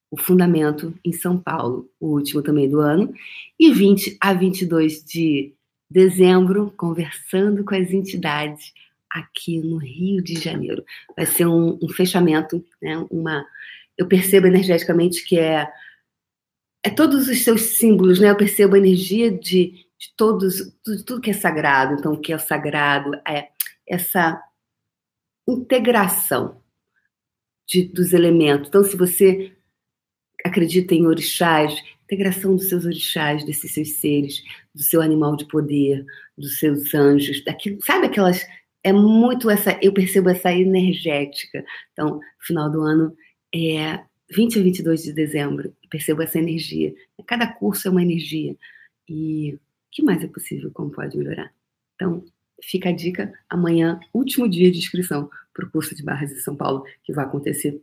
o 0.09 0.17
Fundamento 0.17 0.93
em 1.03 1.11
São 1.11 1.37
Paulo, 1.37 1.89
o 1.99 2.07
último 2.07 2.41
também 2.41 2.69
do 2.69 2.79
ano. 2.79 3.13
E 3.59 3.71
20 3.71 4.17
a 4.19 4.33
22 4.33 5.03
de 5.03 5.53
dezembro, 5.89 6.73
conversando 6.77 7.63
com 7.63 7.75
as 7.75 7.91
entidades 7.91 8.73
aqui 9.09 9.59
no 9.59 9.77
Rio 9.77 10.21
de 10.21 10.35
Janeiro. 10.39 10.83
Vai 11.15 11.25
ser 11.25 11.47
um, 11.47 11.77
um 11.81 11.89
fechamento, 11.89 12.63
né? 12.81 13.05
Uma, 13.09 13.45
eu 13.97 14.07
percebo 14.07 14.47
energeticamente 14.47 15.25
que 15.25 15.39
é 15.39 15.67
é 16.83 16.89
todos 16.89 17.27
os 17.27 17.43
seus 17.43 17.61
símbolos, 17.61 18.19
né? 18.19 18.29
Eu 18.29 18.37
percebo 18.37 18.75
a 18.75 18.77
energia 18.77 19.29
de, 19.29 19.85
de 19.97 20.13
todos, 20.15 20.73
tudo, 20.81 21.03
tudo 21.03 21.21
que 21.21 21.31
é 21.31 21.33
sagrado. 21.33 21.95
Então, 21.95 22.13
o 22.13 22.19
que 22.19 22.31
é 22.31 22.37
sagrado 22.37 23.13
é 23.27 23.49
essa 23.85 24.41
integração 25.45 26.61
de, 27.67 27.83
dos 27.83 28.13
elementos. 28.13 28.69
Então, 28.69 28.83
se 28.85 28.95
você 28.95 29.56
acredita 30.45 30.95
em 30.95 31.05
orixás, 31.05 31.81
integração 32.03 32.55
dos 32.55 32.69
seus 32.69 32.85
orixás, 32.85 33.45
desses 33.45 33.73
seus 33.73 33.93
seres, 33.93 34.41
do 34.73 34.83
seu 34.83 35.01
animal 35.01 35.35
de 35.35 35.45
poder, 35.45 36.05
dos 36.37 36.59
seus 36.59 36.93
anjos, 36.93 37.43
daquilo, 37.43 37.77
sabe 37.83 38.07
aquelas 38.07 38.45
é 38.83 38.93
muito 38.93 39.49
essa, 39.49 39.77
eu 39.81 39.91
percebo 39.91 40.29
essa 40.29 40.49
energética. 40.49 41.65
Então, 41.91 42.21
final 42.39 42.71
do 42.71 42.81
ano 42.81 43.13
é 43.53 43.99
20 44.31 44.59
a 44.59 44.63
22 44.63 45.03
de 45.03 45.13
dezembro, 45.13 45.75
percebo 45.89 46.21
essa 46.21 46.39
energia. 46.39 46.95
Cada 47.25 47.47
curso 47.47 47.87
é 47.87 47.91
uma 47.91 48.01
energia. 48.01 48.55
E 49.07 49.55
o 49.55 49.59
que 49.91 50.01
mais 50.01 50.23
é 50.23 50.27
possível, 50.27 50.71
como 50.71 50.89
pode 50.89 51.17
melhorar? 51.17 51.53
Então, 51.95 52.23
fica 52.63 52.87
a 52.87 52.93
dica, 52.93 53.33
amanhã, 53.49 53.99
último 54.13 54.47
dia 54.47 54.71
de 54.71 54.77
inscrição 54.77 55.29
para 55.53 55.65
o 55.65 55.69
curso 55.69 55.93
de 55.93 56.03
Barras 56.03 56.29
de 56.29 56.39
São 56.39 56.55
Paulo, 56.55 56.85
que 57.03 57.11
vai 57.11 57.25
acontecer 57.25 57.81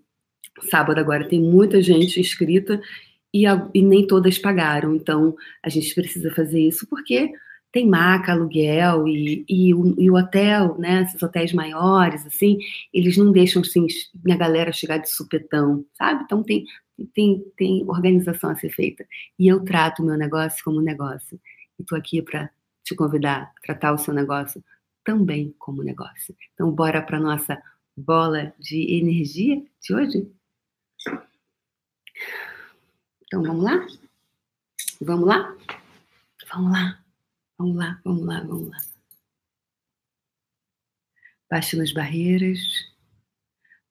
sábado 0.62 0.99
agora. 0.99 1.29
Tem 1.29 1.40
muita 1.40 1.83
gente 1.83 2.21
inscrita 2.21 2.81
e, 3.33 3.47
a, 3.47 3.69
e 3.75 3.83
nem 3.83 4.07
todas 4.07 4.38
pagaram. 4.38 4.95
Então, 4.95 5.35
a 5.62 5.69
gente 5.69 5.95
precisa 5.95 6.31
fazer 6.35 6.61
isso 6.61 6.87
porque 6.88 7.33
tem 7.73 7.88
maca, 7.88 8.31
aluguel 8.31 9.09
e, 9.09 9.45
e, 9.49 9.75
o, 9.75 10.01
e, 10.01 10.09
o, 10.09 10.14
hotel, 10.14 10.79
né? 10.79 11.03
Esses 11.03 11.21
hotéis 11.21 11.53
maiores, 11.53 12.25
assim, 12.25 12.59
eles 12.93 13.17
não 13.17 13.33
deixam 13.33 13.62
assim, 13.62 13.87
a 14.31 14.37
galera 14.37 14.71
chegar 14.71 14.99
de 14.99 15.11
supetão, 15.11 15.85
sabe? 15.99 16.23
Então 16.23 16.40
tem, 16.43 16.64
tem, 17.12 17.45
tem 17.57 17.85
organização 17.88 18.51
a 18.51 18.55
ser 18.55 18.71
feita. 18.71 19.05
E 19.37 19.49
eu 19.49 19.64
trato 19.64 20.03
o 20.03 20.07
meu 20.07 20.17
negócio 20.17 20.62
como 20.64 20.81
negócio. 20.81 21.40
E 21.77 21.83
estou 21.83 21.99
aqui 21.99 22.23
para 22.23 22.49
te 22.85 22.95
convidar 22.95 23.53
a 23.57 23.61
tratar 23.61 23.93
o 23.93 23.99
seu 23.99 24.14
negócio 24.14 24.62
também 25.05 25.53
como 25.59 25.83
negócio. 25.83 26.35
Então, 26.55 26.71
bora 26.71 27.03
para 27.03 27.19
nossa 27.19 27.61
bola 27.97 28.53
de 28.59 28.97
energia 28.97 29.62
de 29.81 29.95
hoje? 29.95 30.31
Então, 33.25 33.43
vamos 33.43 33.64
lá? 33.64 33.87
Vamos 35.01 35.27
lá? 35.27 35.57
Vamos 36.51 36.73
lá. 36.73 37.05
Vamos 37.59 37.77
lá, 37.77 38.01
vamos 38.05 38.27
lá, 38.27 38.40
vamos 38.40 38.69
lá. 38.69 38.79
Baixando 41.49 41.83
as 41.85 41.93
barreiras, 41.93 42.59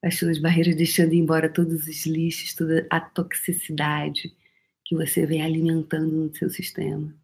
baixando 0.02 0.32
as 0.32 0.38
barreiras, 0.38 0.76
deixando 0.76 1.14
embora 1.14 1.52
todos 1.52 1.86
os 1.86 2.06
lixos, 2.06 2.54
toda 2.54 2.86
a 2.90 3.00
toxicidade 3.00 4.36
que 4.84 4.94
você 4.94 5.26
vem 5.26 5.42
alimentando 5.42 6.10
no 6.12 6.34
seu 6.36 6.50
sistema. 6.50 7.14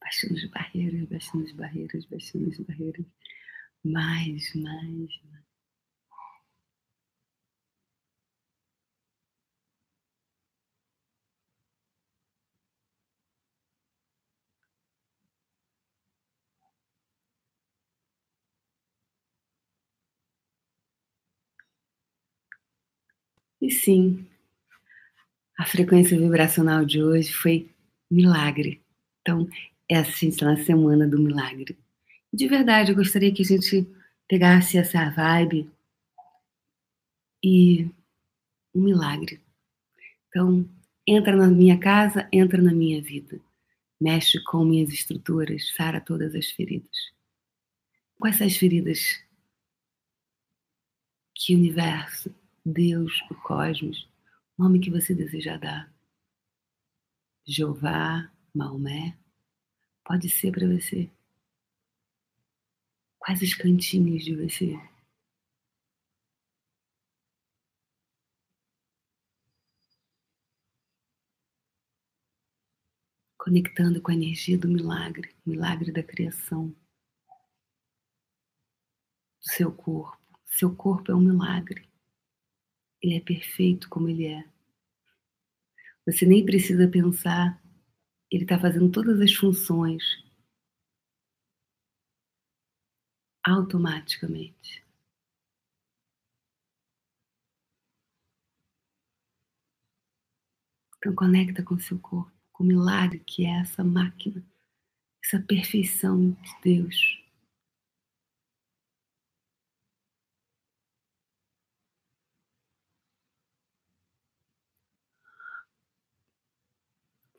Baixando 0.00 0.34
as 0.34 0.44
barreiras, 0.46 1.08
baixando 1.08 1.44
as 1.44 1.52
barreiras, 1.52 2.04
baixando 2.06 2.50
as 2.50 2.58
barreiras. 2.58 3.06
Mais, 3.92 4.52
mais, 4.54 5.10
mais. 5.24 5.46
E 23.60 23.70
sim, 23.70 24.26
a 25.58 25.66
frequência 25.66 26.18
vibracional 26.18 26.84
de 26.84 27.02
hoje 27.02 27.30
foi 27.32 27.70
milagre. 28.10 28.80
Então, 29.20 29.46
essa 29.88 30.10
a 30.10 30.14
gente 30.14 30.32
está 30.32 30.46
na 30.46 30.64
semana 30.64 31.06
do 31.06 31.18
milagre. 31.18 31.76
De 32.36 32.46
verdade, 32.46 32.92
eu 32.92 32.94
gostaria 32.94 33.32
que 33.32 33.40
a 33.40 33.46
gente 33.46 33.88
pegasse 34.28 34.76
essa 34.76 35.08
vibe 35.08 35.70
e 37.42 37.90
um 38.74 38.82
milagre. 38.82 39.40
Então, 40.28 40.68
entra 41.06 41.34
na 41.34 41.46
minha 41.46 41.80
casa, 41.80 42.28
entra 42.30 42.60
na 42.60 42.74
minha 42.74 43.00
vida. 43.00 43.40
Mexe 43.98 44.38
com 44.44 44.66
minhas 44.66 44.90
estruturas, 44.90 45.74
sara 45.74 45.98
todas 45.98 46.34
as 46.34 46.50
feridas. 46.50 47.10
Quais 48.18 48.36
são 48.36 48.46
as 48.46 48.54
feridas 48.54 49.18
que 51.34 51.54
o 51.54 51.58
universo 51.58 52.34
Deus, 52.62 53.18
o 53.30 53.34
cosmos, 53.36 54.06
nome 54.58 54.78
que 54.78 54.90
você 54.90 55.14
deseja 55.14 55.56
dar. 55.56 55.90
Jeová, 57.46 58.30
Maomé, 58.54 59.16
pode 60.04 60.28
ser 60.28 60.52
para 60.52 60.66
você. 60.68 61.10
Quais 63.26 63.42
os 63.42 63.54
cantinhos 63.54 64.24
de 64.24 64.36
você? 64.36 64.78
Conectando 73.36 74.00
com 74.00 74.12
a 74.12 74.14
energia 74.14 74.56
do 74.56 74.68
milagre, 74.68 75.34
milagre 75.44 75.90
da 75.90 76.04
criação 76.04 76.68
do 76.68 76.76
seu 79.40 79.72
corpo. 79.72 80.16
Seu 80.44 80.76
corpo 80.76 81.10
é 81.10 81.14
um 81.16 81.20
milagre. 81.20 81.90
Ele 83.02 83.16
é 83.16 83.20
perfeito 83.20 83.88
como 83.88 84.08
ele 84.08 84.26
é. 84.26 84.48
Você 86.06 86.24
nem 86.24 86.46
precisa 86.46 86.86
pensar, 86.86 87.60
ele 88.30 88.44
está 88.44 88.56
fazendo 88.56 88.88
todas 88.92 89.20
as 89.20 89.34
funções 89.34 90.24
automaticamente. 93.46 94.84
Então 100.98 101.14
conecta 101.14 101.62
com 101.62 101.78
seu 101.78 101.98
corpo, 102.00 102.32
com 102.52 102.64
o 102.64 102.66
milagre 102.66 103.20
que 103.20 103.46
é 103.46 103.60
essa 103.60 103.84
máquina, 103.84 104.44
essa 105.24 105.40
perfeição 105.40 106.30
de 106.32 106.60
Deus. 106.62 107.22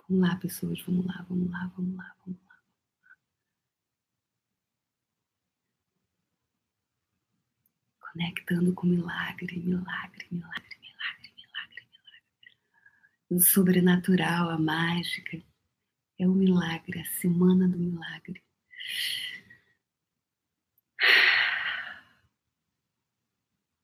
Vamos 0.07 0.27
lá, 0.29 0.35
pessoas, 0.37 0.81
vamos 0.83 1.05
lá, 1.05 1.25
vamos 1.27 1.51
lá, 1.51 1.71
vamos 1.75 1.95
lá, 1.97 2.15
vamos 2.25 2.39
lá. 2.46 2.46
Conectando 8.17 8.73
com 8.73 8.87
milagre, 8.87 9.59
milagre, 9.59 10.25
milagre, 10.31 10.77
milagre, 10.81 11.33
milagre, 11.35 11.87
milagre. 11.91 12.57
O 13.29 13.39
sobrenatural, 13.39 14.49
a 14.49 14.57
mágica, 14.57 15.39
é 16.17 16.27
o 16.27 16.33
milagre, 16.33 16.99
a 16.99 17.05
semana 17.05 17.67
do 17.67 17.77
milagre. 17.77 18.41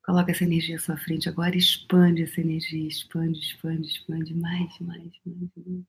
Coloca 0.03 0.31
essa 0.31 0.43
energia 0.43 0.77
à 0.77 0.79
sua 0.79 0.97
frente 0.97 1.29
agora, 1.29 1.55
expande 1.55 2.23
essa 2.23 2.41
energia, 2.41 2.87
expande, 2.87 3.39
expande, 3.39 3.87
expande 3.87 4.33
mais, 4.33 4.79
mais, 4.79 5.11
mais, 5.23 5.49
mais. 5.55 5.85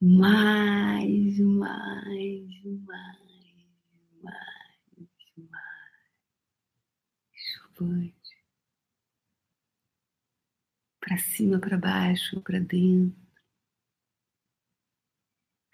Mais, 0.00 1.38
mais, 1.38 1.40
mais, 1.40 2.64
mais, 2.84 3.24
mais. 5.42 5.74
Expande. 7.32 8.14
Para 11.00 11.18
cima, 11.18 11.60
para 11.60 11.78
baixo, 11.78 12.40
para 12.40 12.58
dentro. 12.58 13.14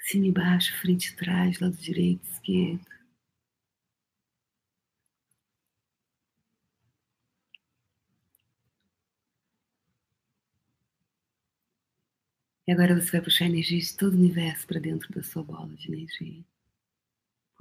Cima 0.01 0.27
e 0.27 0.33
baixo, 0.33 0.77
frente 0.81 1.07
e 1.11 1.17
trás, 1.17 1.61
lado 1.61 1.77
direito, 1.77 2.25
esquerdo. 2.25 2.85
E 12.67 12.73
agora 12.73 12.95
você 12.99 13.11
vai 13.13 13.21
puxar 13.21 13.45
energia 13.47 13.79
de 13.79 13.97
todo 13.97 14.15
o 14.15 14.17
universo 14.17 14.67
para 14.67 14.81
dentro 14.81 15.13
da 15.13 15.23
sua 15.23 15.43
bola 15.43 15.75
de 15.77 15.89
energia. 15.93 16.45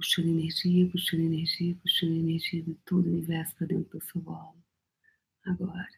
Puxando 0.00 0.28
energia, 0.28 0.88
puxando 0.88 1.24
energia, 1.24 1.76
puxando 1.76 2.14
energia 2.14 2.62
de 2.62 2.74
todo 2.86 3.04
o 3.04 3.10
universo 3.10 3.54
para 3.54 3.66
dentro 3.66 3.98
da 3.98 4.06
sua 4.06 4.22
bola. 4.22 4.56
Agora. 5.44 5.90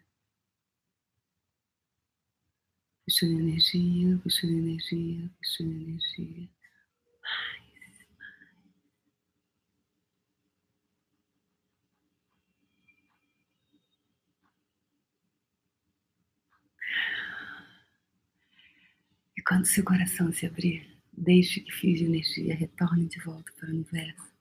Puxando 3.06 3.38
energia, 3.38 4.18
puxando 4.18 4.54
energia, 4.54 5.30
puxando 5.38 5.70
energia. 5.70 6.48
E 19.36 19.42
quando 19.46 19.64
seu 19.66 19.84
coração 19.84 20.32
se 20.32 20.44
abrir, 20.44 20.91
deixe 21.22 21.60
que 21.60 21.70
fios 21.70 22.00
de 22.00 22.06
energia 22.06 22.54
retornem 22.54 23.06
de 23.06 23.20
volta 23.20 23.52
para 23.52 23.68
o 23.68 23.72
universo 23.72 24.32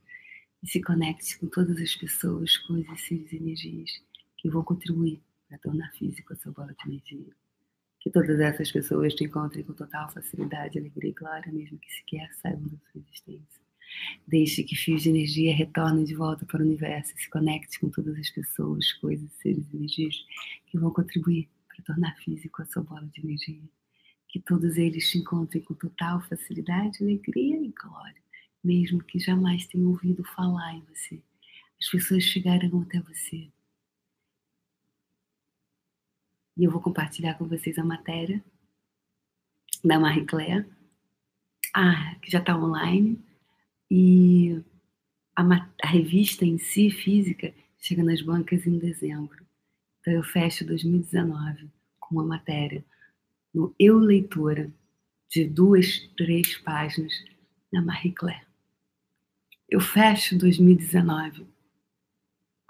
e 0.64 0.68
se 0.68 0.82
conecte 0.82 1.38
com 1.38 1.48
todas 1.48 1.78
as 1.78 1.96
pessoas, 1.96 2.58
coisas, 2.58 3.02
seres 3.02 3.32
e 3.32 3.38
energias 3.38 3.92
que 4.38 4.50
vão 4.50 4.64
contribuir 4.64 5.22
para 5.48 5.60
tornar 5.60 5.92
físico 5.94 6.34
a 6.34 6.36
sua 6.36 6.52
bola 6.52 6.74
de 6.74 6.90
energia. 6.90 7.34
Que 8.00 8.10
todas 8.10 8.40
essas 8.40 8.72
pessoas 8.72 9.14
te 9.14 9.26
encontrem 9.26 9.64
com 9.64 9.74
total 9.74 10.12
facilidade, 10.12 10.80
alegria 10.80 11.12
e 11.12 11.14
glória, 11.14 11.52
mesmo 11.52 11.78
que 11.78 11.94
sequer 11.94 12.34
saibam 12.42 12.68
da 12.68 12.78
sua 12.92 13.02
existência. 13.02 13.62
Deixe 14.28 14.64
que 14.64 14.76
fios 14.76 15.04
de 15.04 15.10
energia 15.10 15.54
retornem 15.54 16.04
de 16.04 16.16
volta 16.16 16.48
para 16.48 16.64
o 16.64 16.66
universo 16.66 17.14
e 17.16 17.22
se 17.22 17.30
conecte 17.30 17.80
com 17.80 17.90
todas 17.90 18.18
as 18.18 18.30
pessoas, 18.32 18.92
coisas, 18.94 19.32
seres 19.34 19.72
e 19.72 19.78
energias 19.78 20.16
que 20.66 20.80
vão 20.80 20.90
contribuir 20.92 21.48
para 21.68 21.84
tornar 21.86 22.18
físico 22.18 22.64
a 22.64 22.66
sua 22.66 22.82
bola 22.82 23.06
de 23.06 23.22
energia 23.22 23.62
que 24.32 24.40
todos 24.40 24.78
eles 24.78 25.12
te 25.12 25.18
encontrem 25.18 25.62
com 25.62 25.74
total 25.74 26.22
facilidade, 26.22 27.04
alegria 27.04 27.62
e 27.62 27.70
glória, 27.70 28.24
mesmo 28.64 29.04
que 29.04 29.20
jamais 29.20 29.68
tenham 29.68 29.90
ouvido 29.90 30.24
falar 30.24 30.74
em 30.74 30.82
você. 30.86 31.22
As 31.80 31.90
pessoas 31.90 32.24
chegarão 32.24 32.82
até 32.82 33.02
você. 33.02 33.52
E 36.58 36.64
eu 36.64 36.72
vou 36.72 36.82
compartilhar 36.82 37.34
com 37.34 37.46
vocês 37.46 37.78
a 37.78 37.84
matéria 37.84 38.42
da 39.84 40.00
Marie 40.00 40.26
Claire, 40.26 40.66
ah, 41.74 42.16
que 42.22 42.32
já 42.32 42.40
está 42.40 42.58
online, 42.58 43.20
e 43.90 44.64
a, 45.36 45.44
a 45.84 45.88
revista 45.88 46.46
em 46.46 46.58
si, 46.58 46.90
física, 46.90 47.54
chega 47.80 48.04
nas 48.04 48.22
bancas 48.22 48.66
em 48.66 48.78
dezembro. 48.78 49.46
Então 50.00 50.14
eu 50.14 50.24
fecho 50.24 50.66
2019 50.66 51.70
com 52.00 52.16
uma 52.16 52.26
matéria 52.26 52.86
no 53.54 53.76
Eu 53.78 53.98
Leitora, 53.98 54.72
de 55.30 55.46
duas, 55.46 56.00
três 56.18 56.58
páginas, 56.58 57.14
na 57.72 57.82
Marie 57.82 58.12
Claire. 58.12 58.46
Eu 59.70 59.80
fecho 59.80 60.38
2019 60.38 61.48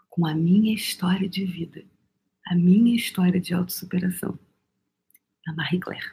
com 0.10 0.26
a 0.28 0.36
minha 0.36 0.74
história 0.74 1.28
de 1.28 1.46
vida, 1.46 1.84
a 2.46 2.56
minha 2.56 2.96
história 2.96 3.40
de 3.40 3.54
autossuperação, 3.54 4.38
na 5.46 5.54
Marie 5.56 5.80
Claire, 5.80 6.12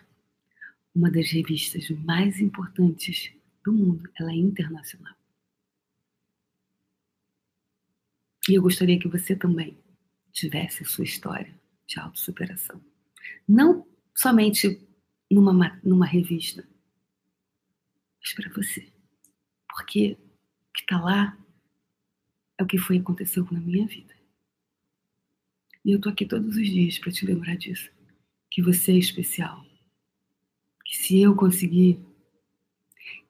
uma 0.94 1.10
das 1.10 1.30
revistas 1.30 1.90
mais 1.90 2.40
importantes 2.40 3.32
do 3.64 3.72
mundo, 3.72 4.10
ela 4.18 4.30
é 4.30 4.36
internacional. 4.36 5.14
E 8.48 8.54
eu 8.54 8.62
gostaria 8.62 8.98
que 8.98 9.08
você 9.08 9.36
também 9.36 9.76
tivesse 10.32 10.84
sua 10.84 11.04
história 11.04 11.52
de 11.86 12.00
autossuperação. 12.00 12.80
Não 13.46 13.86
somente 14.18 14.84
numa, 15.30 15.80
numa 15.84 16.04
revista, 16.04 16.68
mas 18.20 18.34
para 18.34 18.52
você. 18.52 18.92
Porque 19.68 20.18
o 20.68 20.72
que 20.74 20.80
está 20.80 21.00
lá 21.00 21.38
é 22.58 22.64
o 22.64 22.66
que 22.66 22.78
foi 22.78 22.98
aconteceu 22.98 23.46
na 23.52 23.60
minha 23.60 23.86
vida. 23.86 24.12
E 25.84 25.92
eu 25.92 26.00
tô 26.00 26.08
aqui 26.08 26.26
todos 26.26 26.56
os 26.56 26.66
dias 26.66 26.98
para 26.98 27.12
te 27.12 27.24
lembrar 27.24 27.56
disso. 27.56 27.92
Que 28.50 28.60
você 28.60 28.90
é 28.90 28.96
especial. 28.96 29.64
Que 30.84 30.96
se 30.96 31.20
eu 31.20 31.36
conseguir, 31.36 32.04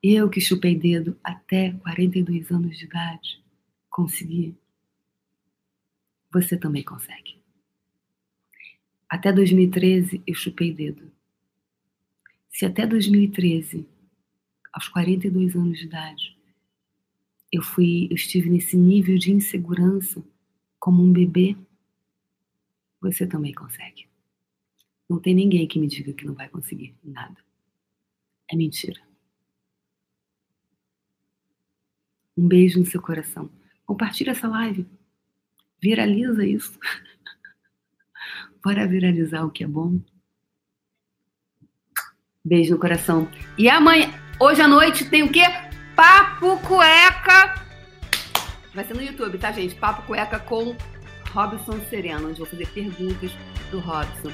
eu 0.02 0.30
que 0.30 0.40
chupei 0.40 0.74
dedo 0.74 1.20
até 1.22 1.72
42 1.72 2.50
anos 2.50 2.78
de 2.78 2.86
idade, 2.86 3.44
conseguir, 3.90 4.56
você 6.32 6.56
também 6.56 6.82
consegue. 6.82 7.37
Até 9.08 9.32
2013 9.32 10.22
eu 10.26 10.34
chupei 10.34 10.72
dedo. 10.72 11.10
Se 12.50 12.66
até 12.66 12.86
2013, 12.86 13.86
aos 14.72 14.88
42 14.88 15.54
anos 15.56 15.78
de 15.78 15.86
idade, 15.86 16.36
eu 17.50 17.62
fui, 17.62 18.06
eu 18.10 18.16
estive 18.16 18.50
nesse 18.50 18.76
nível 18.76 19.16
de 19.16 19.32
insegurança 19.32 20.22
como 20.78 21.02
um 21.02 21.12
bebê, 21.12 21.56
você 23.00 23.26
também 23.26 23.54
consegue. 23.54 24.06
Não 25.08 25.18
tem 25.18 25.34
ninguém 25.34 25.66
que 25.66 25.78
me 25.78 25.86
diga 25.86 26.12
que 26.12 26.26
não 26.26 26.34
vai 26.34 26.48
conseguir 26.48 26.94
nada. 27.02 27.36
É 28.50 28.56
mentira. 28.56 29.00
Um 32.36 32.46
beijo 32.46 32.78
no 32.78 32.86
seu 32.86 33.00
coração. 33.00 33.50
Compartilha 33.86 34.32
essa 34.32 34.48
live. 34.48 34.86
Viraliza 35.80 36.46
isso. 36.46 36.78
Bora 38.68 38.86
viralizar 38.86 39.46
o 39.46 39.50
que 39.50 39.64
é 39.64 39.66
bom. 39.66 39.98
Beijo 42.44 42.72
no 42.72 42.78
coração. 42.78 43.26
E 43.56 43.66
amanhã, 43.66 44.12
hoje 44.38 44.60
à 44.60 44.68
noite, 44.68 45.06
tem 45.06 45.22
o 45.22 45.32
quê? 45.32 45.44
Papo 45.96 46.58
Cueca. 46.58 47.64
Vai 48.74 48.84
ser 48.84 48.92
no 48.92 49.00
YouTube, 49.00 49.38
tá, 49.38 49.50
gente? 49.52 49.74
Papo 49.74 50.02
Cueca 50.02 50.38
com 50.38 50.76
Robson 51.32 51.80
Sereno, 51.88 52.28
onde 52.28 52.40
vou 52.40 52.46
fazer 52.46 52.68
perguntas 52.68 53.32
do 53.70 53.80
Robson. 53.80 54.30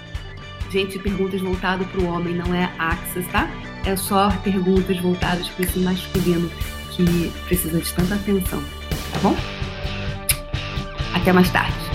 Gente, 0.68 0.98
perguntas 0.98 1.40
voltadas 1.40 1.86
para 1.86 2.00
o 2.00 2.06
homem, 2.06 2.34
não 2.34 2.52
é 2.52 2.64
axis, 2.76 3.24
tá? 3.28 3.48
É 3.86 3.94
só 3.94 4.32
perguntas 4.38 4.98
voltadas 4.98 5.48
para 5.50 5.64
esse 5.64 5.78
masculino 5.78 6.50
que 6.90 7.30
precisa 7.46 7.80
de 7.80 7.94
tanta 7.94 8.16
atenção, 8.16 8.60
tá 9.12 9.18
bom? 9.22 9.36
Até 11.14 11.32
mais 11.32 11.48
tarde. 11.52 11.93